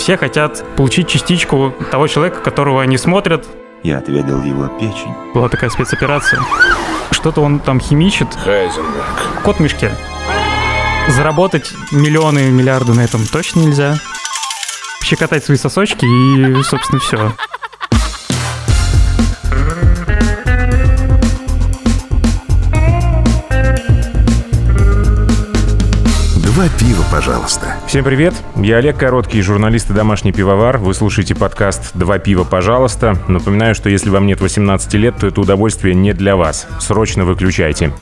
все 0.00 0.16
хотят 0.16 0.64
получить 0.76 1.08
частичку 1.08 1.74
того 1.90 2.08
человека, 2.08 2.40
которого 2.40 2.82
они 2.82 2.96
смотрят. 2.96 3.46
Я 3.82 3.98
отведал 3.98 4.42
его 4.42 4.66
печень. 4.66 5.14
Была 5.34 5.50
такая 5.50 5.68
спецоперация. 5.68 6.40
Что-то 7.10 7.42
он 7.42 7.60
там 7.60 7.80
химичит. 7.80 8.28
Хайзенберг. 8.34 9.42
Кот 9.44 9.56
в 9.56 9.60
мешке. 9.60 9.92
Заработать 11.08 11.70
миллионы 11.92 12.48
и 12.48 12.50
миллиарды 12.50 12.94
на 12.94 13.02
этом 13.02 13.26
точно 13.26 13.60
нельзя. 13.60 13.98
Щекотать 15.02 15.44
свои 15.44 15.58
сосочки 15.58 16.06
и, 16.06 16.62
собственно, 16.62 16.98
все. 16.98 17.32
Два 26.60 26.68
пива, 26.78 27.02
пожалуйста. 27.10 27.74
Всем 27.86 28.04
привет, 28.04 28.34
я 28.56 28.76
Олег 28.76 28.98
Короткий, 28.98 29.40
журналист 29.40 29.88
и 29.88 29.94
домашний 29.94 30.30
пивовар. 30.30 30.76
Вы 30.76 30.92
слушаете 30.92 31.34
подкаст 31.34 31.92
«Два 31.94 32.18
пива, 32.18 32.44
пожалуйста». 32.44 33.16
Напоминаю, 33.28 33.74
что 33.74 33.88
если 33.88 34.10
вам 34.10 34.26
нет 34.26 34.42
18 34.42 34.92
лет, 34.92 35.16
то 35.16 35.26
это 35.26 35.40
удовольствие 35.40 35.94
не 35.94 36.12
для 36.12 36.36
вас. 36.36 36.66
Срочно 36.78 37.24
выключайте. 37.24 37.94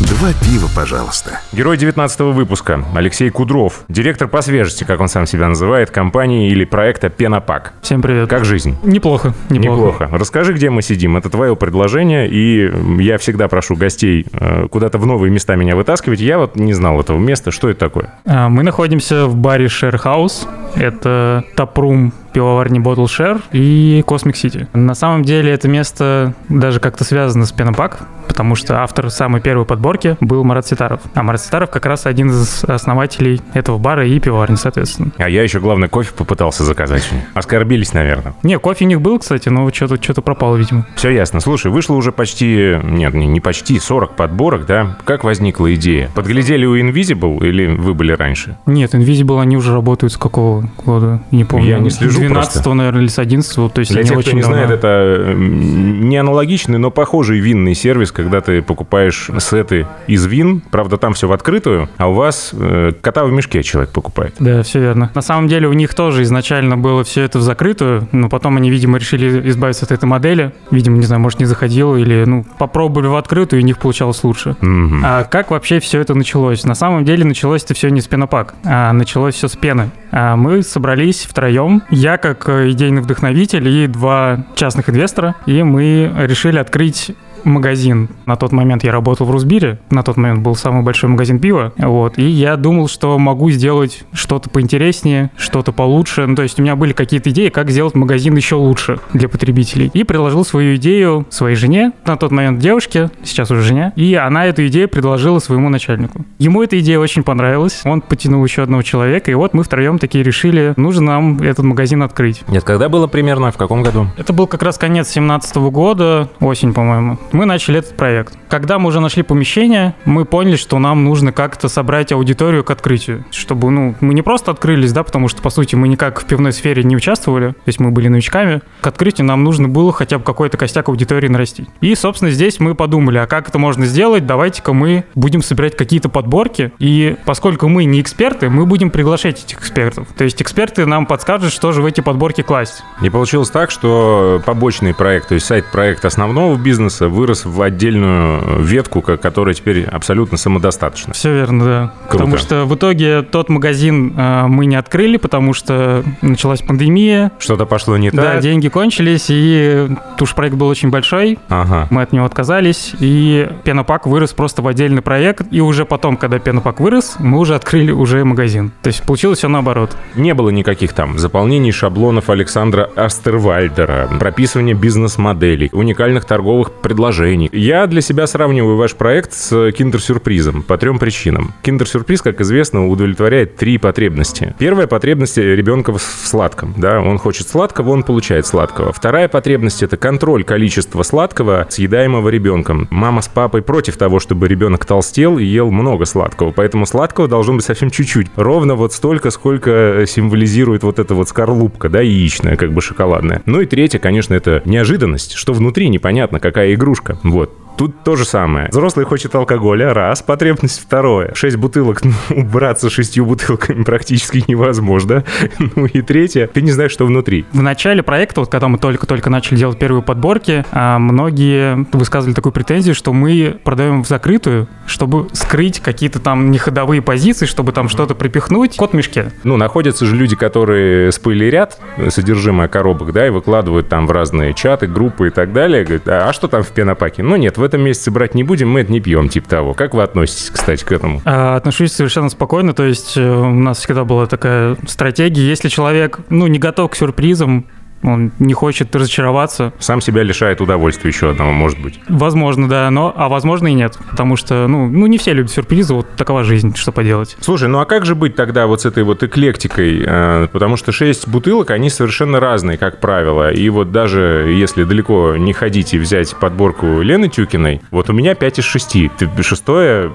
Два 0.00 0.32
пива, 0.44 0.68
пожалуйста. 0.74 1.40
Герой 1.52 1.78
19 1.78 2.20
выпуска 2.20 2.84
Алексей 2.94 3.30
Кудров, 3.30 3.84
директор 3.88 4.28
по 4.28 4.42
свежести, 4.42 4.84
как 4.84 5.00
он 5.00 5.08
сам 5.08 5.26
себя 5.26 5.48
называет, 5.48 5.90
компании 5.90 6.50
или 6.50 6.64
проекта 6.66 7.08
«Пенопак». 7.08 7.72
Всем 7.80 8.02
привет. 8.02 8.28
Как 8.28 8.44
жизнь? 8.44 8.76
Неплохо, 8.82 9.32
неплохо. 9.48 10.08
Расскажи, 10.12 10.52
где 10.52 10.68
мы 10.68 10.82
сидим. 10.82 11.16
Это 11.16 11.30
твое 11.30 11.56
предложение, 11.56 12.28
и 12.28 12.70
я 13.02 13.16
всегда 13.16 13.48
прошу 13.48 13.74
гостей 13.74 14.26
э, 14.32 14.68
куда-то 14.70 14.98
в 14.98 15.06
новые 15.06 15.30
места 15.30 15.56
меня 15.56 15.74
вытаскивать. 15.74 16.20
Я 16.20 16.38
вот 16.38 16.56
не 16.56 16.74
знал 16.74 17.00
этого 17.00 17.18
места. 17.18 17.50
Что 17.50 17.70
это 17.70 17.80
такое? 17.80 18.10
А, 18.26 18.50
Мы 18.50 18.62
находимся 18.64 19.24
в 19.26 19.34
баре 19.34 19.66
House. 19.66 20.46
Это 20.76 21.44
тапрум 21.54 22.12
пивоварни 22.36 22.80
Bottle 22.80 23.06
Share 23.06 23.40
и 23.52 24.04
Cosmic 24.06 24.34
City. 24.34 24.66
На 24.74 24.94
самом 24.94 25.22
деле 25.22 25.52
это 25.52 25.68
место 25.68 26.34
даже 26.50 26.80
как-то 26.80 27.02
связано 27.02 27.46
с 27.46 27.52
Пенопак, 27.52 28.06
потому 28.28 28.54
что 28.56 28.82
автор 28.82 29.08
самой 29.08 29.40
первой 29.40 29.64
подборки 29.64 30.18
был 30.20 30.44
Марат 30.44 30.66
Ситаров. 30.66 31.00
А 31.14 31.22
Марат 31.22 31.40
Ситаров 31.40 31.70
как 31.70 31.86
раз 31.86 32.04
один 32.04 32.28
из 32.28 32.62
основателей 32.64 33.40
этого 33.54 33.78
бара 33.78 34.06
и 34.06 34.20
пивоварни, 34.20 34.56
соответственно. 34.56 35.12
А 35.16 35.30
я 35.30 35.42
еще, 35.42 35.60
главное, 35.60 35.88
кофе 35.88 36.12
попытался 36.14 36.62
заказать. 36.62 37.08
Оскорбились, 37.32 37.94
наверное. 37.94 38.34
Не, 38.42 38.58
кофе 38.58 38.84
у 38.84 38.88
них 38.88 39.00
был, 39.00 39.18
кстати, 39.18 39.48
но 39.48 39.72
что-то 39.72 39.96
что 40.02 40.20
пропало, 40.20 40.56
видимо. 40.56 40.86
Все 40.94 41.08
ясно. 41.08 41.40
Слушай, 41.40 41.70
вышло 41.70 41.94
уже 41.94 42.12
почти... 42.12 42.78
Нет, 42.82 43.14
не, 43.14 43.26
не 43.26 43.40
почти, 43.40 43.78
40 43.78 44.14
подборок, 44.14 44.66
да? 44.66 44.98
Как 45.06 45.24
возникла 45.24 45.74
идея? 45.74 46.10
Подглядели 46.14 46.66
у 46.66 46.78
Invisible 46.78 47.38
или 47.38 47.66
вы 47.66 47.94
были 47.94 48.12
раньше? 48.12 48.58
Нет, 48.66 48.94
Invisible, 48.94 49.40
они 49.40 49.56
уже 49.56 49.72
работают 49.72 50.12
с 50.12 50.18
какого 50.18 50.65
года? 50.84 51.20
Не 51.30 51.44
помню. 51.44 51.66
Я 51.66 51.78
не 51.78 51.90
слежу 51.90 52.18
12 52.20 52.52
просто. 52.52 52.74
наверное, 52.74 53.02
или 53.02 53.08
с 53.08 53.18
11 53.18 53.54
то 53.72 53.80
есть 53.80 53.92
Для 53.92 54.02
тех, 54.02 54.16
очень 54.16 54.28
кто 54.28 54.36
не 54.36 54.42
давно. 54.42 54.56
знает, 54.56 54.70
это 54.70 55.34
не 55.36 56.16
аналогичный, 56.16 56.78
но 56.78 56.90
похожий 56.90 57.38
винный 57.40 57.74
сервис, 57.74 58.12
когда 58.12 58.40
ты 58.40 58.62
покупаешь 58.62 59.30
сеты 59.38 59.86
из 60.06 60.24
вин, 60.26 60.62
правда, 60.70 60.96
там 60.96 61.14
все 61.14 61.28
в 61.28 61.32
открытую, 61.32 61.88
а 61.96 62.08
у 62.08 62.14
вас 62.14 62.50
э, 62.52 62.92
кота 63.00 63.24
в 63.24 63.32
мешке 63.32 63.62
человек 63.62 63.90
покупает. 63.90 64.34
Да, 64.38 64.62
все 64.62 64.80
верно. 64.80 65.10
На 65.14 65.22
самом 65.22 65.48
деле 65.48 65.68
у 65.68 65.72
них 65.72 65.94
тоже 65.94 66.22
изначально 66.22 66.76
было 66.76 67.04
все 67.04 67.22
это 67.22 67.38
в 67.38 67.42
закрытую, 67.42 68.08
но 68.12 68.28
потом 68.28 68.56
они, 68.56 68.70
видимо, 68.70 68.98
решили 68.98 69.48
избавиться 69.50 69.84
от 69.84 69.92
этой 69.92 70.04
модели. 70.04 70.52
Видимо, 70.70 70.96
не 70.96 71.04
знаю, 71.06 71.20
может, 71.20 71.40
не 71.40 71.46
заходило 71.46 71.96
или, 71.96 72.24
ну, 72.26 72.44
попробовали 72.58 73.08
в 73.08 73.16
открытую, 73.16 73.60
и 73.60 73.62
у 73.62 73.66
них 73.66 73.78
получалось 73.78 74.22
лучше. 74.24 74.56
Мгм. 74.60 75.02
А 75.04 75.24
как 75.24 75.50
вообще 75.50 75.80
все 75.80 76.00
это 76.00 76.14
началось? 76.14 76.64
На 76.64 76.74
самом 76.74 77.04
деле 77.04 77.24
началось 77.24 77.64
это 77.64 77.74
все 77.74 77.88
не 77.88 78.00
с 78.00 78.06
пенопак, 78.06 78.54
а 78.64 78.92
началось 78.92 79.34
все 79.34 79.48
с 79.48 79.56
пены. 79.56 79.90
А 80.12 80.36
мы 80.36 80.55
собрались 80.62 81.26
втроем, 81.28 81.82
я 81.90 82.18
как 82.18 82.48
э, 82.48 82.70
идейный 82.70 83.02
вдохновитель 83.02 83.68
и 83.68 83.86
два 83.86 84.44
частных 84.54 84.88
инвестора, 84.88 85.34
и 85.46 85.62
мы 85.62 86.12
решили 86.16 86.58
открыть 86.58 87.12
магазин. 87.46 88.08
На 88.26 88.36
тот 88.36 88.52
момент 88.52 88.84
я 88.84 88.92
работал 88.92 89.26
в 89.26 89.30
Русбире, 89.30 89.78
на 89.90 90.02
тот 90.02 90.16
момент 90.16 90.40
был 90.42 90.54
самый 90.54 90.82
большой 90.82 91.10
магазин 91.10 91.38
пива, 91.38 91.72
вот, 91.78 92.18
и 92.18 92.24
я 92.24 92.56
думал, 92.56 92.88
что 92.88 93.18
могу 93.18 93.50
сделать 93.50 94.04
что-то 94.12 94.50
поинтереснее, 94.50 95.30
что-то 95.36 95.72
получше, 95.72 96.26
ну, 96.26 96.34
то 96.34 96.42
есть 96.42 96.58
у 96.58 96.62
меня 96.62 96.76
были 96.76 96.92
какие-то 96.92 97.30
идеи, 97.30 97.48
как 97.48 97.70
сделать 97.70 97.94
магазин 97.94 98.36
еще 98.36 98.56
лучше 98.56 98.98
для 99.12 99.28
потребителей. 99.28 99.90
И 99.94 100.04
предложил 100.04 100.44
свою 100.44 100.76
идею 100.76 101.26
своей 101.30 101.56
жене, 101.56 101.92
на 102.04 102.16
тот 102.16 102.30
момент 102.30 102.58
девушке, 102.58 103.10
сейчас 103.22 103.50
уже 103.50 103.62
жене, 103.62 103.92
и 103.96 104.14
она 104.14 104.46
эту 104.46 104.66
идею 104.66 104.88
предложила 104.88 105.38
своему 105.38 105.68
начальнику. 105.68 106.24
Ему 106.38 106.62
эта 106.62 106.78
идея 106.80 106.98
очень 106.98 107.22
понравилась, 107.22 107.82
он 107.84 108.00
потянул 108.00 108.44
еще 108.44 108.62
одного 108.62 108.82
человека, 108.82 109.30
и 109.30 109.34
вот 109.34 109.54
мы 109.54 109.62
втроем 109.62 109.98
такие 109.98 110.24
решили, 110.24 110.74
нужно 110.76 111.06
нам 111.06 111.38
этот 111.38 111.64
магазин 111.64 112.02
открыть. 112.02 112.42
Нет, 112.48 112.64
когда 112.64 112.88
было 112.88 113.06
примерно, 113.06 113.50
в 113.52 113.56
каком 113.56 113.82
году? 113.82 114.06
Это 114.16 114.32
был 114.32 114.46
как 114.46 114.62
раз 114.62 114.78
конец 114.78 115.08
17 115.08 115.56
года, 115.56 116.28
осень, 116.40 116.74
по-моему. 116.74 117.18
Мы 117.36 117.44
начали 117.44 117.80
этот 117.80 117.98
проект. 117.98 118.32
Когда 118.48 118.78
мы 118.78 118.88
уже 118.88 118.98
нашли 119.00 119.22
помещение, 119.22 119.94
мы 120.06 120.24
поняли, 120.24 120.56
что 120.56 120.78
нам 120.78 121.04
нужно 121.04 121.32
как-то 121.32 121.68
собрать 121.68 122.10
аудиторию 122.10 122.64
к 122.64 122.70
открытию. 122.70 123.26
Чтобы, 123.30 123.70
ну, 123.70 123.94
мы 124.00 124.14
не 124.14 124.22
просто 124.22 124.50
открылись, 124.50 124.90
да, 124.92 125.02
потому 125.02 125.28
что, 125.28 125.42
по 125.42 125.50
сути, 125.50 125.74
мы 125.74 125.86
никак 125.86 126.18
в 126.18 126.24
пивной 126.24 126.54
сфере 126.54 126.82
не 126.82 126.96
участвовали, 126.96 127.48
то 127.48 127.66
есть 127.66 127.78
мы 127.78 127.90
были 127.90 128.08
новичками. 128.08 128.62
К 128.80 128.86
открытию 128.86 129.26
нам 129.26 129.44
нужно 129.44 129.68
было 129.68 129.92
хотя 129.92 130.16
бы 130.16 130.24
какой-то 130.24 130.56
костяк 130.56 130.88
аудитории 130.88 131.28
нарастить. 131.28 131.68
И, 131.82 131.94
собственно, 131.94 132.30
здесь 132.30 132.58
мы 132.58 132.74
подумали, 132.74 133.18
а 133.18 133.26
как 133.26 133.50
это 133.50 133.58
можно 133.58 133.84
сделать? 133.84 134.24
Давайте-ка 134.24 134.72
мы 134.72 135.04
будем 135.14 135.42
собирать 135.42 135.76
какие-то 135.76 136.08
подборки, 136.08 136.72
и 136.78 137.16
поскольку 137.26 137.68
мы 137.68 137.84
не 137.84 138.00
эксперты, 138.00 138.48
мы 138.48 138.64
будем 138.64 138.88
приглашать 138.88 139.44
этих 139.44 139.58
экспертов. 139.60 140.08
То 140.16 140.24
есть 140.24 140.40
эксперты 140.40 140.86
нам 140.86 141.04
подскажут, 141.04 141.52
что 141.52 141.72
же 141.72 141.82
в 141.82 141.84
эти 141.84 142.00
подборки 142.00 142.40
класть. 142.40 142.82
И 143.02 143.10
получилось 143.10 143.50
так, 143.50 143.70
что 143.70 144.40
побочный 144.46 144.94
проект, 144.94 145.28
то 145.28 145.34
есть 145.34 145.44
сайт-проект 145.44 146.02
основного 146.06 146.56
бизнеса 146.56 147.10
вырос 147.16 147.44
в 147.44 147.60
отдельную 147.62 148.62
ветку, 148.62 149.00
ко- 149.02 149.16
которая 149.16 149.54
теперь 149.54 149.84
абсолютно 149.84 150.36
самодостаточна. 150.38 151.12
Все 151.14 151.32
верно, 151.34 151.64
да. 151.64 151.92
Круто. 152.08 152.24
Потому 152.24 152.36
что 152.38 152.64
в 152.66 152.74
итоге 152.74 153.22
тот 153.22 153.48
магазин 153.48 154.12
э, 154.16 154.46
мы 154.46 154.66
не 154.66 154.76
открыли, 154.76 155.16
потому 155.16 155.52
что 155.54 156.04
началась 156.22 156.62
пандемия, 156.62 157.32
Что-то 157.38 157.66
пошло 157.66 157.96
не 157.96 158.10
да, 158.10 158.34
так. 158.34 158.40
деньги 158.40 158.68
кончились, 158.68 159.26
и 159.28 159.88
уж 160.20 160.34
проект 160.34 160.56
был 160.56 160.68
очень 160.68 160.90
большой, 160.90 161.38
Ага. 161.48 161.88
мы 161.90 162.02
от 162.02 162.12
него 162.12 162.24
отказались, 162.26 162.94
и 163.00 163.48
Пенопак 163.64 164.06
вырос 164.06 164.32
просто 164.32 164.62
в 164.62 164.68
отдельный 164.68 165.02
проект, 165.02 165.46
и 165.50 165.60
уже 165.60 165.84
потом, 165.84 166.16
когда 166.16 166.38
Пенопак 166.38 166.80
вырос, 166.80 167.16
мы 167.18 167.38
уже 167.38 167.54
открыли 167.54 167.90
уже 167.92 168.24
магазин. 168.24 168.72
То 168.82 168.88
есть 168.88 169.02
получилось 169.04 169.38
все 169.38 169.48
наоборот. 169.48 169.96
Не 170.14 170.34
было 170.34 170.50
никаких 170.50 170.92
там 170.92 171.18
заполнений 171.18 171.72
шаблонов 171.72 172.28
Александра 172.30 172.90
Астервальдера, 172.96 174.08
прописывания 174.18 174.74
бизнес-моделей, 174.74 175.70
уникальных 175.72 176.24
торговых 176.24 176.72
предложений. 176.72 177.05
Я 177.52 177.86
для 177.86 178.00
себя 178.00 178.26
сравниваю 178.26 178.76
ваш 178.76 178.94
проект 178.94 179.32
с 179.32 179.70
киндер-сюрпризом 179.72 180.62
по 180.62 180.78
трем 180.78 180.98
причинам. 180.98 181.54
Киндер-сюрприз, 181.62 182.22
как 182.22 182.40
известно, 182.40 182.88
удовлетворяет 182.88 183.56
три 183.56 183.78
потребности. 183.78 184.54
Первая 184.58 184.86
потребность 184.86 185.38
ребенка 185.38 185.92
в 185.92 186.00
сладком. 186.00 186.74
Да? 186.76 187.00
Он 187.00 187.18
хочет 187.18 187.48
сладкого, 187.48 187.90
он 187.90 188.02
получает 188.02 188.46
сладкого. 188.46 188.92
Вторая 188.92 189.28
потребность– 189.28 189.82
это 189.84 189.96
контроль 189.96 190.44
количества 190.44 191.02
сладкого, 191.02 191.66
съедаемого 191.68 192.28
ребенком. 192.28 192.88
Мама 192.90 193.22
с 193.22 193.28
папой 193.28 193.62
против 193.62 193.96
того, 193.96 194.18
чтобы 194.18 194.48
ребенок 194.48 194.84
толстел 194.84 195.38
и 195.38 195.44
ел 195.44 195.70
много 195.70 196.04
сладкого, 196.04 196.50
поэтому 196.50 196.86
сладкого 196.86 197.28
должно 197.28 197.54
быть 197.54 197.64
совсем 197.64 197.90
чуть-чуть. 197.90 198.28
Ровно 198.36 198.74
вот 198.74 198.92
столько, 198.92 199.30
сколько 199.30 200.04
символизирует 200.06 200.82
вот 200.82 200.98
эта 200.98 201.14
вот 201.14 201.28
скорлупка, 201.28 201.88
да, 201.88 202.00
яичная, 202.00 202.56
как 202.56 202.72
бы 202.72 202.80
шоколадная. 202.80 203.42
Ну 203.46 203.60
и 203.60 203.66
третье, 203.66 203.98
конечно, 203.98 204.34
это 204.34 204.62
неожиданность, 204.64 205.34
что 205.34 205.52
внутри 205.52 205.88
непонятно, 205.88 206.40
какая 206.40 206.74
игрушка. 206.74 206.95
Вот. 207.24 207.50
Тут 207.76 208.02
то 208.04 208.16
же 208.16 208.24
самое. 208.24 208.68
Взрослый 208.68 209.04
хочет 209.04 209.34
алкоголя, 209.34 209.92
раз, 209.92 210.22
потребность 210.22 210.80
второе. 210.80 211.34
Шесть 211.34 211.56
бутылок, 211.56 212.02
ну, 212.04 212.12
убраться 212.30 212.88
шестью 212.88 213.26
бутылками 213.26 213.84
практически 213.84 214.44
невозможно. 214.48 215.24
Ну 215.76 215.86
и 215.86 216.00
третье, 216.00 216.46
ты 216.46 216.62
не 216.62 216.70
знаешь, 216.70 216.92
что 216.92 217.04
внутри. 217.06 217.44
В 217.52 217.60
начале 217.60 218.02
проекта, 218.02 218.40
вот 218.40 218.50
когда 218.50 218.68
мы 218.68 218.78
только-только 218.78 219.30
начали 219.30 219.56
делать 219.56 219.78
первые 219.78 220.02
подборки, 220.02 220.64
а, 220.70 220.98
многие 220.98 221.86
высказывали 221.92 222.34
такую 222.34 222.52
претензию, 222.52 222.94
что 222.94 223.12
мы 223.12 223.58
продаем 223.62 224.04
в 224.04 224.08
закрытую, 224.08 224.68
чтобы 224.86 225.28
скрыть 225.32 225.80
какие-то 225.80 226.20
там 226.20 226.50
неходовые 226.50 227.02
позиции, 227.02 227.46
чтобы 227.46 227.72
там 227.72 227.88
что-то 227.88 228.14
припихнуть. 228.14 228.76
Кот 228.76 228.92
в 228.92 228.94
мешке. 228.94 229.32
Ну, 229.44 229.56
находятся 229.56 230.06
же 230.06 230.16
люди, 230.16 230.36
которые 230.36 231.12
спойлерят 231.12 231.78
содержимое 232.08 232.68
коробок, 232.68 233.12
да, 233.12 233.26
и 233.26 233.30
выкладывают 233.30 233.88
там 233.88 234.06
в 234.06 234.12
разные 234.12 234.54
чаты, 234.54 234.86
группы 234.86 235.28
и 235.28 235.30
так 235.30 235.52
далее. 235.52 235.84
Говорят, 235.84 236.08
а, 236.08 236.32
что 236.32 236.48
там 236.48 236.62
в 236.62 236.68
пенопаке? 236.68 237.22
Ну, 237.22 237.36
нет, 237.36 237.58
в 237.58 237.62
этом 237.66 237.82
месяце 237.82 238.10
брать 238.10 238.34
не 238.34 238.44
будем, 238.44 238.70
мы 238.70 238.80
это 238.80 238.92
не 238.92 239.00
пьем, 239.00 239.28
типа 239.28 239.48
того. 239.48 239.74
Как 239.74 239.94
вы 239.94 240.02
относитесь, 240.02 240.50
кстати, 240.50 240.84
к 240.84 240.92
этому? 240.92 241.20
А, 241.24 241.56
Отношусь 241.56 241.92
совершенно 241.92 242.30
спокойно, 242.30 242.72
то 242.72 242.84
есть 242.84 243.16
э, 243.16 243.28
у 243.28 243.50
нас 243.52 243.78
всегда 243.78 244.04
была 244.04 244.26
такая 244.26 244.76
стратегия, 244.86 245.46
если 245.46 245.68
человек, 245.68 246.20
ну, 246.30 246.46
не 246.46 246.58
готов 246.58 246.90
к 246.90 246.96
сюрпризам, 246.96 247.66
он 248.02 248.32
не 248.38 248.54
хочет 248.54 248.94
разочароваться. 248.94 249.72
Сам 249.78 250.00
себя 250.00 250.22
лишает 250.22 250.60
удовольствия 250.60 251.10
еще 251.10 251.30
одного, 251.30 251.52
может 251.52 251.80
быть. 251.80 252.00
Возможно, 252.08 252.68
да, 252.68 252.90
но, 252.90 253.12
а 253.16 253.28
возможно 253.28 253.68
и 253.68 253.74
нет, 253.74 253.98
потому 254.10 254.36
что, 254.36 254.66
ну, 254.66 254.86
ну 254.86 255.06
не 255.06 255.18
все 255.18 255.32
любят 255.32 255.50
сюрпризы, 255.50 255.94
вот 255.94 256.06
такова 256.16 256.44
жизнь, 256.44 256.74
что 256.76 256.92
поделать. 256.92 257.36
Слушай, 257.40 257.68
ну 257.68 257.78
а 257.80 257.84
как 257.84 258.06
же 258.06 258.14
быть 258.14 258.34
тогда 258.36 258.66
вот 258.66 258.82
с 258.82 258.86
этой 258.86 259.02
вот 259.02 259.22
эклектикой? 259.22 260.02
Э, 260.06 260.46
Потому 260.52 260.76
что 260.76 260.92
шесть 260.92 261.28
бутылок, 261.28 261.70
они 261.70 261.90
совершенно 261.90 262.40
разные, 262.40 262.78
как 262.78 263.00
правило. 263.00 263.52
И 263.52 263.68
вот 263.68 263.92
даже 263.92 264.46
если 264.50 264.84
далеко 264.84 265.36
не 265.36 265.52
ходить 265.52 265.94
и 265.94 265.98
взять 265.98 266.34
подборку 266.36 267.00
Лены 267.02 267.28
Тюкиной, 267.28 267.82
вот 267.90 268.08
у 268.10 268.12
меня 268.12 268.34
5 268.34 268.60
из 268.60 268.64
6. 268.64 268.96
Ты 269.18 269.42
шестое, 269.42 270.10